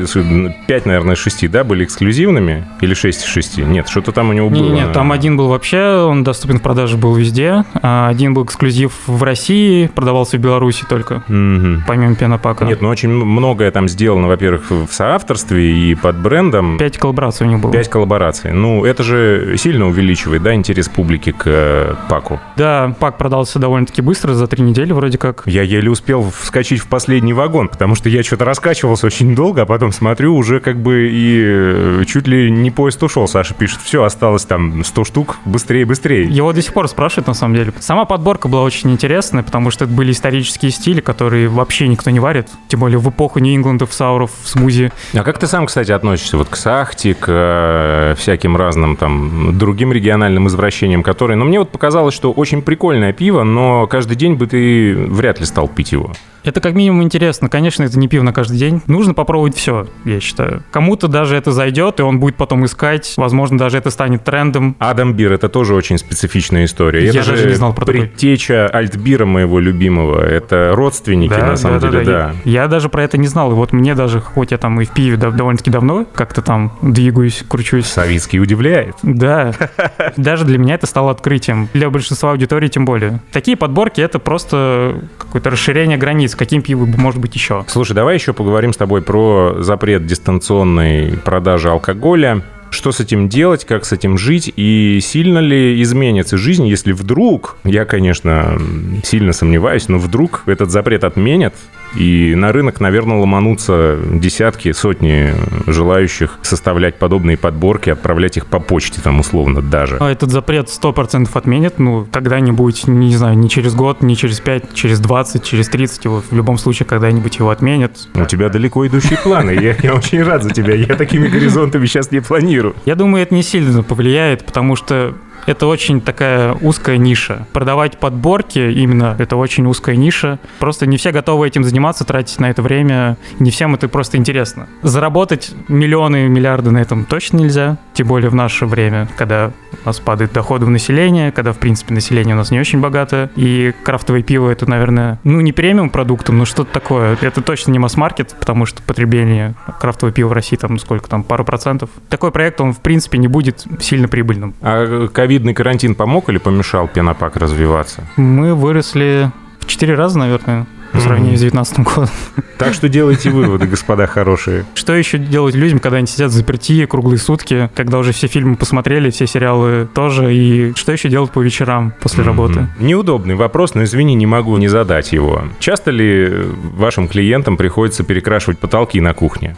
5, 0.67 0.85
наверное, 0.85 1.15
из 1.15 1.19
6, 1.19 1.49
да, 1.49 1.63
были 1.63 1.85
эксклюзивными? 1.85 2.65
Или 2.81 2.93
6 2.93 3.19
из 3.21 3.25
6? 3.25 3.57
Нет, 3.59 3.87
что-то 3.87 4.11
там 4.11 4.29
у 4.29 4.33
него 4.33 4.49
было. 4.49 4.57
Не-не-не, 4.57 4.87
там 4.91 5.11
один 5.11 5.37
был 5.37 5.47
вообще, 5.47 6.03
он 6.05 6.23
доступен 6.23 6.59
в 6.59 6.61
продаже 6.61 6.97
был 6.97 7.15
везде. 7.15 7.63
а 7.81 8.09
Один 8.09 8.33
был 8.33 8.43
эксклюзив 8.43 8.91
в 9.07 9.23
России, 9.23 9.87
продавался 9.87 10.37
в 10.37 10.39
Беларуси 10.41 10.64
только, 10.89 11.23
Мгм. 11.27 11.83
помимо 11.87 12.15
пенопака. 12.15 12.65
Нет, 12.65 12.81
ну 12.81 12.89
очень 12.89 13.09
многое 13.09 13.71
там 13.71 13.87
сделано, 13.87 14.27
во-первых, 14.27 14.69
в 14.71 14.87
соавторстве 14.91 15.71
и 15.71 15.95
под 15.95 16.17
брендом. 16.17 16.77
Пять 16.77 16.97
коллабораций 16.97 17.45
у 17.47 17.49
них 17.49 17.59
было. 17.59 17.71
Пять 17.71 17.89
коллабораций. 17.89 18.51
Ну, 18.53 18.85
это 18.85 19.03
же 19.03 19.55
сильно 19.57 19.87
увеличивает, 19.87 20.43
да, 20.43 20.53
интерес 20.53 20.89
публики 20.89 21.31
к 21.31 21.43
э, 21.45 21.95
паку. 22.09 22.39
Да, 22.57 22.95
пак 22.99 23.17
продался 23.17 23.59
довольно-таки 23.59 24.01
быстро, 24.01 24.33
за 24.33 24.47
три 24.47 24.63
недели 24.63 24.91
вроде 24.93 25.17
как. 25.17 25.43
Я 25.45 25.61
еле 25.63 25.89
успел 25.89 26.31
вскочить 26.37 26.79
в 26.79 26.87
последний 26.87 27.33
вагон, 27.33 27.67
потому 27.69 27.95
что 27.95 28.09
я 28.09 28.23
что-то 28.23 28.45
раскачивался 28.45 29.07
очень 29.07 29.35
долго, 29.35 29.63
а 29.63 29.65
потом 29.65 29.91
смотрю, 29.91 30.35
уже 30.35 30.59
как 30.59 30.77
бы 30.81 31.09
и 31.11 31.41
э, 31.45 32.03
чуть 32.07 32.27
ли 32.27 32.49
не 32.51 32.71
поезд 32.71 33.01
ушел. 33.03 33.27
Саша 33.27 33.53
пишет, 33.53 33.79
все, 33.83 34.03
осталось 34.03 34.45
там 34.45 34.83
100 34.83 35.03
штук, 35.03 35.37
быстрее, 35.45 35.85
быстрее. 35.85 36.23
Его 36.25 36.53
до 36.53 36.61
сих 36.61 36.73
пор 36.73 36.87
спрашивают, 36.87 37.27
на 37.27 37.33
самом 37.33 37.55
деле. 37.55 37.73
Сама 37.79 38.05
подборка 38.05 38.47
была 38.47 38.63
очень 38.63 38.91
интересная, 38.91 39.43
потому 39.43 39.71
что 39.71 39.85
это 39.85 39.93
были 39.93 40.11
исторические 40.11 40.54
стили, 40.55 41.01
которые 41.01 41.47
вообще 41.47 41.87
никто 41.87 42.09
не 42.09 42.19
варит. 42.19 42.47
Тем 42.67 42.79
более 42.79 42.99
в 42.99 43.09
эпоху 43.09 43.39
Нью-Ингландов, 43.39 43.93
сауров, 43.93 44.31
смузи. 44.43 44.91
А 45.13 45.23
как 45.23 45.39
ты 45.39 45.47
сам, 45.47 45.65
кстати, 45.65 45.91
относишься 45.91 46.37
вот 46.37 46.49
к 46.49 46.55
сахте, 46.55 47.13
к 47.13 47.25
э, 47.27 48.15
всяким 48.17 48.57
разным 48.57 48.95
там 48.95 49.57
другим 49.57 49.91
региональным 49.91 50.47
извращениям, 50.47 51.03
которые... 51.03 51.37
Ну, 51.37 51.45
мне 51.45 51.59
вот 51.59 51.71
показалось, 51.71 52.13
что 52.13 52.31
очень 52.31 52.61
прикольное 52.61 53.13
пиво, 53.13 53.43
но 53.43 53.87
каждый 53.87 54.15
день 54.15 54.35
бы 54.35 54.47
ты 54.47 54.95
вряд 54.95 55.39
ли 55.39 55.45
стал 55.45 55.67
пить 55.67 55.91
его. 55.91 56.11
Это 56.45 56.61
как 56.61 56.73
минимум 56.75 57.03
интересно. 57.03 57.49
Конечно, 57.49 57.83
это 57.83 57.97
не 57.99 58.07
пиво 58.07 58.23
на 58.23 58.31
каждый 58.33 58.57
день. 58.57 58.81
Нужно 58.87 59.13
попробовать 59.13 59.55
все, 59.55 59.87
я 60.05 60.19
считаю. 60.19 60.63
Кому-то 60.71 61.07
даже 61.07 61.35
это 61.35 61.51
зайдет, 61.51 61.99
и 61.99 62.03
он 62.03 62.19
будет 62.19 62.35
потом 62.35 62.65
искать. 62.65 63.13
Возможно, 63.17 63.57
даже 63.57 63.77
это 63.77 63.89
станет 63.89 64.23
трендом. 64.23 64.75
Адам 64.79 65.13
Бир 65.13 65.33
это 65.33 65.49
тоже 65.49 65.73
очень 65.73 65.97
специфичная 65.97 66.65
история. 66.65 67.03
Я 67.03 67.09
это 67.09 67.17
даже 67.19 67.35
же 67.37 67.47
не 67.47 67.53
знал 67.55 67.73
про 67.73 67.85
такой. 67.85 68.01
предтеча 68.01 68.67
Альтбира 68.67 69.25
моего 69.25 69.59
любимого. 69.59 70.21
Это 70.23 70.71
родственники, 70.75 71.33
на 71.33 71.55
самом 71.57 71.79
деле, 71.79 72.01
да. 72.05 72.35
Я, 72.45 72.63
я 72.63 72.67
даже 72.67 72.89
про 72.89 73.03
это 73.03 73.17
не 73.17 73.27
знал. 73.27 73.51
И 73.51 73.55
вот 73.55 73.73
мне 73.73 73.95
даже, 73.95 74.21
хоть 74.21 74.51
я 74.51 74.57
там 74.57 74.79
и 74.81 74.85
в 74.85 74.91
пиве 74.91 75.17
дов- 75.17 75.35
довольно-таки 75.35 75.71
давно 75.71 76.05
как-то 76.13 76.41
там 76.41 76.77
двигаюсь, 76.81 77.43
кручусь. 77.47 77.87
Савицкий 77.87 78.39
удивляет. 78.39 78.95
Да, 79.01 79.51
даже 80.17 80.45
для 80.45 80.57
меня 80.57 80.75
это 80.75 80.85
стало 80.85 81.11
открытием. 81.11 81.69
Для 81.73 81.89
большинства 81.89 82.31
аудитории 82.31 82.67
тем 82.67 82.85
более. 82.85 83.19
Такие 83.31 83.57
подборки— 83.57 84.01
это 84.01 84.19
просто 84.19 85.01
какое-то 85.17 85.49
расширение 85.49 85.97
границ. 85.97 86.34
Каким 86.37 86.61
пивом 86.61 86.93
может 86.97 87.19
быть 87.19 87.35
еще? 87.35 87.63
Слушай, 87.67 87.93
давай 87.93 88.15
еще 88.15 88.33
поговорим 88.33 88.73
с 88.73 88.77
тобой 88.77 89.01
про 89.01 89.57
запрет 89.59 90.05
дистанционной 90.05 91.17
продажи 91.17 91.69
алкоголя. 91.69 92.41
Что 92.71 92.91
с 92.91 92.99
этим 92.99 93.29
делать, 93.29 93.63
как 93.63 93.85
с 93.85 93.93
этим 93.93 94.17
жить 94.17 94.51
и 94.53 94.99
сильно 95.01 95.39
ли 95.39 95.81
изменится 95.81 96.37
жизнь, 96.37 96.67
если 96.67 96.91
вдруг, 96.91 97.57
я, 97.63 97.85
конечно, 97.85 98.59
сильно 99.03 99.31
сомневаюсь, 99.31 99.87
но 99.87 99.97
вдруг 99.97 100.43
этот 100.45 100.71
запрет 100.71 101.05
отменят, 101.05 101.53
и 101.95 102.35
на 102.35 102.51
рынок, 102.51 102.79
наверное, 102.79 103.17
ломанутся 103.17 103.97
десятки, 104.11 104.71
сотни 104.71 105.33
желающих 105.67 106.39
составлять 106.41 106.95
подобные 106.95 107.37
подборки, 107.37 107.89
отправлять 107.89 108.37
их 108.37 108.47
по 108.47 108.59
почте 108.59 109.01
там 109.01 109.19
условно 109.19 109.61
даже. 109.61 109.97
А 109.99 110.11
Этот 110.11 110.31
запрет 110.31 110.67
100% 110.67 111.29
отменят, 111.33 111.79
ну, 111.79 112.07
когда-нибудь, 112.11 112.87
не 112.87 113.15
знаю, 113.15 113.37
не 113.37 113.49
через 113.49 113.75
год, 113.75 114.01
не 114.01 114.15
через 114.15 114.39
5, 114.39 114.73
через 114.73 114.99
20, 114.99 115.43
через 115.43 115.69
30, 115.69 116.05
его, 116.05 116.21
в 116.29 116.35
любом 116.35 116.57
случае, 116.57 116.85
когда-нибудь 116.85 117.37
его 117.37 117.49
отменят. 117.49 118.07
У 118.15 118.25
тебя 118.25 118.49
далеко 118.49 118.85
идущие 118.87 119.17
планы, 119.17 119.51
я, 119.51 119.75
я 119.81 119.93
очень 119.93 120.21
рад 120.23 120.43
за 120.43 120.51
тебя, 120.51 120.75
я 120.75 120.95
такими 120.95 121.27
горизонтами 121.27 121.85
сейчас 121.85 122.11
не 122.11 122.19
планирую. 122.19 122.75
Я 122.85 122.95
думаю, 122.95 123.23
это 123.23 123.33
не 123.33 123.43
сильно 123.43 123.83
повлияет, 123.83 124.45
потому 124.45 124.75
что 124.75 125.15
это 125.45 125.67
очень 125.67 126.01
такая 126.01 126.53
узкая 126.53 126.97
ниша. 126.97 127.47
Продавать 127.53 127.97
подборки 127.97 128.59
именно 128.59 129.15
это 129.19 129.35
очень 129.35 129.65
узкая 129.65 129.95
ниша. 129.95 130.39
Просто 130.59 130.85
не 130.85 130.97
все 130.97 131.11
готовы 131.11 131.47
этим 131.47 131.63
заниматься, 131.63 132.05
тратить 132.05 132.39
на 132.39 132.49
это 132.49 132.61
время. 132.61 133.17
Не 133.39 133.51
всем 133.51 133.75
это 133.75 133.87
просто 133.87 134.17
интересно. 134.17 134.67
Заработать 134.81 135.53
миллионы, 135.67 136.27
миллиарды 136.27 136.71
на 136.71 136.79
этом 136.79 137.05
точно 137.05 137.37
нельзя. 137.37 137.77
Тем 137.93 138.07
более 138.07 138.29
в 138.29 138.35
наше 138.35 138.65
время, 138.65 139.07
когда 139.17 139.51
у 139.83 139.87
нас 139.87 139.99
падают 139.99 140.33
доходы 140.33 140.65
в 140.65 140.69
население, 140.69 141.31
когда, 141.31 141.53
в 141.53 141.57
принципе, 141.57 141.93
население 141.93 142.35
у 142.35 142.37
нас 142.37 142.51
не 142.51 142.59
очень 142.59 142.79
богатое. 142.79 143.29
И 143.35 143.73
крафтовое 143.83 144.23
пиво 144.23 144.49
это, 144.49 144.69
наверное, 144.69 145.19
ну 145.23 145.41
не 145.41 145.51
премиум 145.51 145.89
продуктом, 145.89 146.37
но 146.37 146.45
что-то 146.45 146.71
такое. 146.71 147.17
Это 147.21 147.41
точно 147.41 147.71
не 147.71 147.79
масс-маркет, 147.79 148.35
потому 148.39 148.65
что 148.65 148.81
потребление 148.81 149.55
крафтового 149.79 150.13
пива 150.13 150.29
в 150.29 150.33
России 150.33 150.57
там 150.57 150.79
сколько 150.79 151.09
там, 151.09 151.23
пару 151.23 151.45
процентов. 151.45 151.89
Такой 152.09 152.31
проект, 152.31 152.61
он, 152.61 152.73
в 152.73 152.79
принципе, 152.79 153.17
не 153.17 153.27
будет 153.27 153.65
сильно 153.79 154.07
прибыльным. 154.07 154.55
А 154.61 155.07
ковидный 155.35 155.53
карантин 155.53 155.95
помог 155.95 156.29
или 156.29 156.37
помешал 156.37 156.87
пенопак 156.87 157.35
развиваться? 157.35 158.05
Мы 158.15 158.55
выросли 158.55 159.31
в 159.59 159.65
четыре 159.65 159.93
раза, 159.93 160.17
наверное, 160.17 160.65
по 160.93 161.01
сравнению 161.01 161.35
с 161.35 161.41
2019 161.41 161.79
годом. 161.79 162.09
Так 162.57 162.73
что 162.73 162.87
делайте 162.87 163.31
выводы, 163.31 163.67
господа 163.67 164.07
хорошие. 164.07 164.63
Что 164.75 164.93
еще 164.93 165.17
делать 165.17 165.53
людям, 165.53 165.79
когда 165.79 165.97
они 165.97 166.07
сидят 166.07 166.31
заперти 166.31 166.85
круглые 166.85 167.19
сутки, 167.19 167.69
когда 167.75 167.97
уже 167.97 168.13
все 168.13 168.27
фильмы 168.27 168.55
посмотрели, 168.55 169.09
все 169.09 169.27
сериалы 169.27 169.89
тоже, 169.93 170.33
и 170.33 170.73
что 170.73 170.93
еще 170.93 171.09
делать 171.09 171.31
по 171.31 171.41
вечерам 171.41 171.91
после 171.99 172.23
работы? 172.23 172.69
Неудобный 172.79 173.35
вопрос, 173.35 173.73
но 173.73 173.83
извини, 173.83 174.15
не 174.15 174.25
могу 174.25 174.55
не 174.55 174.69
задать 174.69 175.11
его. 175.11 175.41
Часто 175.59 175.91
ли 175.91 176.31
вашим 176.77 177.09
клиентам 177.09 177.57
приходится 177.57 178.05
перекрашивать 178.05 178.57
потолки 178.57 179.01
на 179.01 179.13
кухне? 179.13 179.57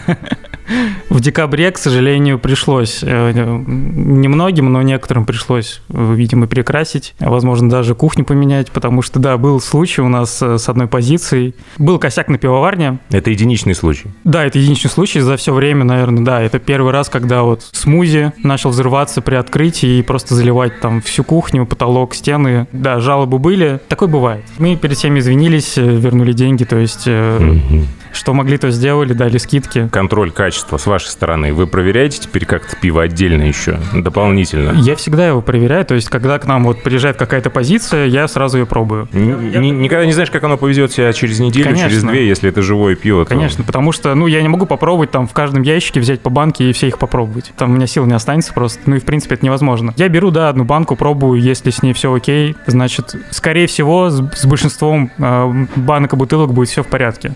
В 1.16 1.20
декабре, 1.20 1.70
к 1.70 1.78
сожалению, 1.78 2.38
пришлось 2.38 2.98
э, 3.02 3.32
немногим, 3.32 4.70
но 4.70 4.82
некоторым 4.82 5.24
пришлось, 5.24 5.80
видимо, 5.88 6.46
перекрасить, 6.46 7.14
возможно, 7.18 7.70
даже 7.70 7.94
кухню 7.94 8.26
поменять, 8.26 8.70
потому 8.70 9.00
что, 9.00 9.18
да, 9.18 9.38
был 9.38 9.58
случай 9.62 10.02
у 10.02 10.08
нас 10.08 10.42
э, 10.42 10.58
с 10.58 10.68
одной 10.68 10.88
позицией. 10.88 11.54
Был 11.78 11.98
косяк 11.98 12.28
на 12.28 12.36
пивоварне. 12.36 12.98
Это 13.08 13.30
единичный 13.30 13.74
случай? 13.74 14.10
Да, 14.24 14.44
это 14.44 14.58
единичный 14.58 14.90
случай 14.90 15.20
за 15.20 15.38
все 15.38 15.54
время, 15.54 15.84
наверное, 15.84 16.22
да. 16.22 16.42
Это 16.42 16.58
первый 16.58 16.92
раз, 16.92 17.08
когда 17.08 17.44
вот 17.44 17.62
смузи 17.72 18.34
начал 18.42 18.68
взрываться 18.68 19.22
при 19.22 19.36
открытии 19.36 20.00
и 20.00 20.02
просто 20.02 20.34
заливать 20.34 20.80
там 20.80 21.00
всю 21.00 21.24
кухню, 21.24 21.64
потолок, 21.64 22.14
стены. 22.14 22.68
Да, 22.72 23.00
жалобы 23.00 23.38
были. 23.38 23.80
Такое 23.88 24.10
бывает. 24.10 24.44
Мы 24.58 24.76
перед 24.76 24.98
всеми 24.98 25.20
извинились, 25.20 25.78
э, 25.78 25.82
вернули 25.82 26.34
деньги, 26.34 26.64
то 26.64 26.76
есть... 26.76 27.06
Mm-hmm 27.06 27.86
что 28.16 28.34
могли, 28.34 28.58
то 28.58 28.70
сделали, 28.70 29.12
дали 29.12 29.38
скидки. 29.38 29.88
Контроль 29.92 30.30
качества 30.30 30.76
с 30.76 30.86
вашей 30.86 31.08
стороны. 31.08 31.52
Вы 31.52 31.66
проверяете 31.66 32.20
теперь 32.20 32.44
как-то 32.46 32.76
пиво 32.76 33.02
отдельно 33.02 33.42
еще, 33.42 33.78
дополнительно? 33.94 34.72
Я 34.80 34.96
всегда 34.96 35.28
его 35.28 35.42
проверяю. 35.42 35.84
То 35.84 35.94
есть, 35.94 36.08
когда 36.08 36.38
к 36.38 36.46
нам 36.46 36.64
вот 36.64 36.82
приезжает 36.82 37.16
какая-то 37.16 37.50
позиция, 37.50 38.06
я 38.06 38.26
сразу 38.28 38.58
ее 38.58 38.66
пробую. 38.66 39.08
Н- 39.12 39.50
я... 39.50 39.60
Никогда 39.60 40.06
не 40.06 40.12
знаешь, 40.12 40.30
как 40.30 40.42
оно 40.44 40.56
повезет 40.56 40.92
себя 40.92 41.12
через 41.12 41.38
неделю, 41.38 41.66
Конечно. 41.66 41.88
через 41.88 42.02
две, 42.02 42.26
если 42.26 42.48
это 42.48 42.62
живое 42.62 42.96
пиво. 42.96 43.24
То... 43.24 43.30
Конечно, 43.30 43.64
потому 43.64 43.92
что, 43.92 44.14
ну, 44.14 44.26
я 44.26 44.42
не 44.42 44.48
могу 44.48 44.66
попробовать 44.66 45.10
там 45.10 45.26
в 45.26 45.32
каждом 45.32 45.62
ящике 45.62 46.00
взять 46.00 46.20
по 46.20 46.30
банке 46.30 46.70
и 46.70 46.72
все 46.72 46.88
их 46.88 46.98
попробовать. 46.98 47.52
Там 47.56 47.70
у 47.72 47.74
меня 47.74 47.86
сил 47.86 48.06
не 48.06 48.14
останется 48.14 48.52
просто. 48.52 48.80
Ну 48.86 48.96
и, 48.96 48.98
в 48.98 49.04
принципе, 49.04 49.34
это 49.34 49.44
невозможно. 49.44 49.94
Я 49.96 50.08
беру, 50.08 50.30
да, 50.30 50.48
одну 50.48 50.64
банку, 50.64 50.96
пробую, 50.96 51.40
если 51.40 51.70
с 51.70 51.82
ней 51.82 51.92
все 51.92 52.12
окей, 52.12 52.56
значит, 52.66 53.14
скорее 53.30 53.66
всего, 53.66 54.10
с, 54.10 54.22
с 54.34 54.46
большинством 54.46 55.10
э, 55.18 55.66
банок 55.76 56.12
и 56.12 56.16
бутылок 56.16 56.52
будет 56.52 56.68
все 56.68 56.82
в 56.82 56.86
порядке. 56.86 57.32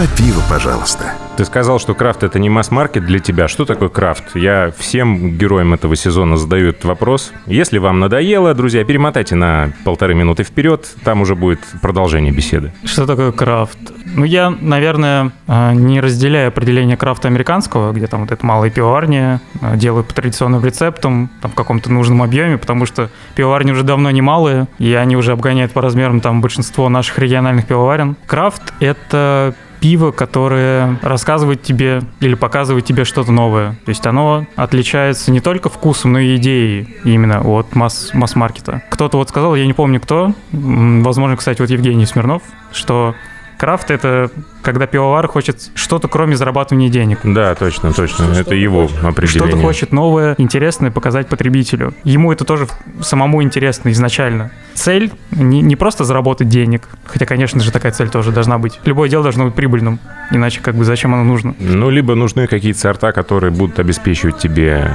Два 0.00 0.08
пива, 0.16 0.40
пожалуйста. 0.48 1.12
Ты 1.36 1.44
сказал, 1.44 1.78
что 1.78 1.92
крафт 1.92 2.22
это 2.22 2.38
не 2.38 2.48
масс-маркет 2.48 3.04
для 3.04 3.18
тебя. 3.18 3.48
Что 3.48 3.66
такое 3.66 3.90
крафт? 3.90 4.34
Я 4.34 4.72
всем 4.78 5.36
героям 5.36 5.74
этого 5.74 5.94
сезона 5.94 6.38
задаю 6.38 6.70
этот 6.70 6.86
вопрос. 6.86 7.34
Если 7.44 7.76
вам 7.76 8.00
надоело, 8.00 8.54
друзья, 8.54 8.82
перемотайте 8.82 9.34
на 9.34 9.72
полторы 9.84 10.14
минуты 10.14 10.42
вперед, 10.42 10.88
там 11.04 11.20
уже 11.20 11.34
будет 11.34 11.60
продолжение 11.82 12.32
беседы. 12.32 12.72
Что 12.82 13.04
такое 13.04 13.30
крафт? 13.30 13.76
Ну, 14.06 14.24
я, 14.24 14.48
наверное, 14.48 15.32
а, 15.46 15.74
не 15.74 16.00
разделяю 16.00 16.48
определение 16.48 16.96
крафта 16.96 17.28
американского, 17.28 17.92
где 17.92 18.06
там 18.06 18.22
вот 18.22 18.32
это 18.32 18.46
малые 18.46 18.70
пивоварни 18.70 19.38
а, 19.60 19.76
делают 19.76 20.08
по 20.08 20.14
традиционным 20.14 20.64
рецептам, 20.64 21.28
там 21.42 21.50
в 21.50 21.54
каком-то 21.54 21.92
нужном 21.92 22.22
объеме, 22.22 22.56
потому 22.56 22.86
что 22.86 23.10
пивоварни 23.34 23.72
уже 23.72 23.82
давно 23.82 24.10
не 24.10 24.22
малые, 24.22 24.66
и 24.78 24.94
они 24.94 25.18
уже 25.18 25.32
обгоняют 25.32 25.72
по 25.72 25.82
размерам 25.82 26.22
там 26.22 26.40
большинство 26.40 26.88
наших 26.88 27.18
региональных 27.18 27.66
пивоварен. 27.66 28.16
Крафт— 28.26 28.72
это 28.80 29.54
пиво, 29.80 30.10
которое 30.10 30.98
рассказывает 31.02 31.62
тебе 31.62 32.02
или 32.20 32.34
показывает 32.34 32.84
тебе 32.84 33.04
что-то 33.04 33.32
новое. 33.32 33.72
То 33.84 33.88
есть 33.88 34.06
оно 34.06 34.46
отличается 34.56 35.30
не 35.30 35.40
только 35.40 35.68
вкусом, 35.68 36.12
но 36.12 36.18
и 36.18 36.36
идеей 36.36 36.96
именно 37.04 37.40
от 37.40 37.74
масс- 37.74 38.10
масс-маркета. 38.12 38.82
Кто-то 38.90 39.16
вот 39.16 39.28
сказал, 39.28 39.54
я 39.54 39.66
не 39.66 39.72
помню 39.72 40.00
кто, 40.00 40.34
возможно, 40.52 41.36
кстати, 41.36 41.60
вот 41.60 41.70
Евгений 41.70 42.06
Смирнов, 42.06 42.42
что 42.72 43.14
крафт— 43.58 43.90
это 43.92 44.30
когда 44.62 44.86
пивовар 44.86 45.26
хочет 45.28 45.70
что-то, 45.74 46.08
кроме 46.08 46.36
зарабатывания 46.36 46.88
денег. 46.88 47.20
Да, 47.24 47.54
точно, 47.54 47.92
точно. 47.92 48.32
Что, 48.32 48.40
это 48.40 48.54
его 48.54 48.88
определение. 49.02 49.48
Что-то 49.50 49.56
хочет 49.56 49.92
новое, 49.92 50.34
интересное 50.38 50.90
показать 50.90 51.28
потребителю. 51.28 51.94
Ему 52.04 52.32
это 52.32 52.44
тоже 52.44 52.68
самому 53.00 53.42
интересно 53.42 53.90
изначально. 53.90 54.50
Цель 54.74 55.10
не, 55.30 55.60
не 55.60 55.76
просто 55.76 56.04
заработать 56.04 56.48
денег, 56.48 56.88
хотя, 57.04 57.26
конечно 57.26 57.60
же, 57.60 57.70
такая 57.70 57.92
цель 57.92 58.08
тоже 58.08 58.32
должна 58.32 58.58
быть. 58.58 58.80
Любое 58.84 59.08
дело 59.08 59.22
должно 59.22 59.46
быть 59.46 59.54
прибыльным, 59.54 59.98
иначе 60.30 60.60
как 60.60 60.74
бы 60.74 60.84
зачем 60.84 61.14
оно 61.14 61.24
нужно? 61.24 61.54
Ну, 61.58 61.90
либо 61.90 62.14
нужны 62.14 62.46
какие-то 62.46 62.78
сорта, 62.78 63.12
которые 63.12 63.50
будут 63.50 63.78
обеспечивать 63.78 64.38
тебе 64.38 64.90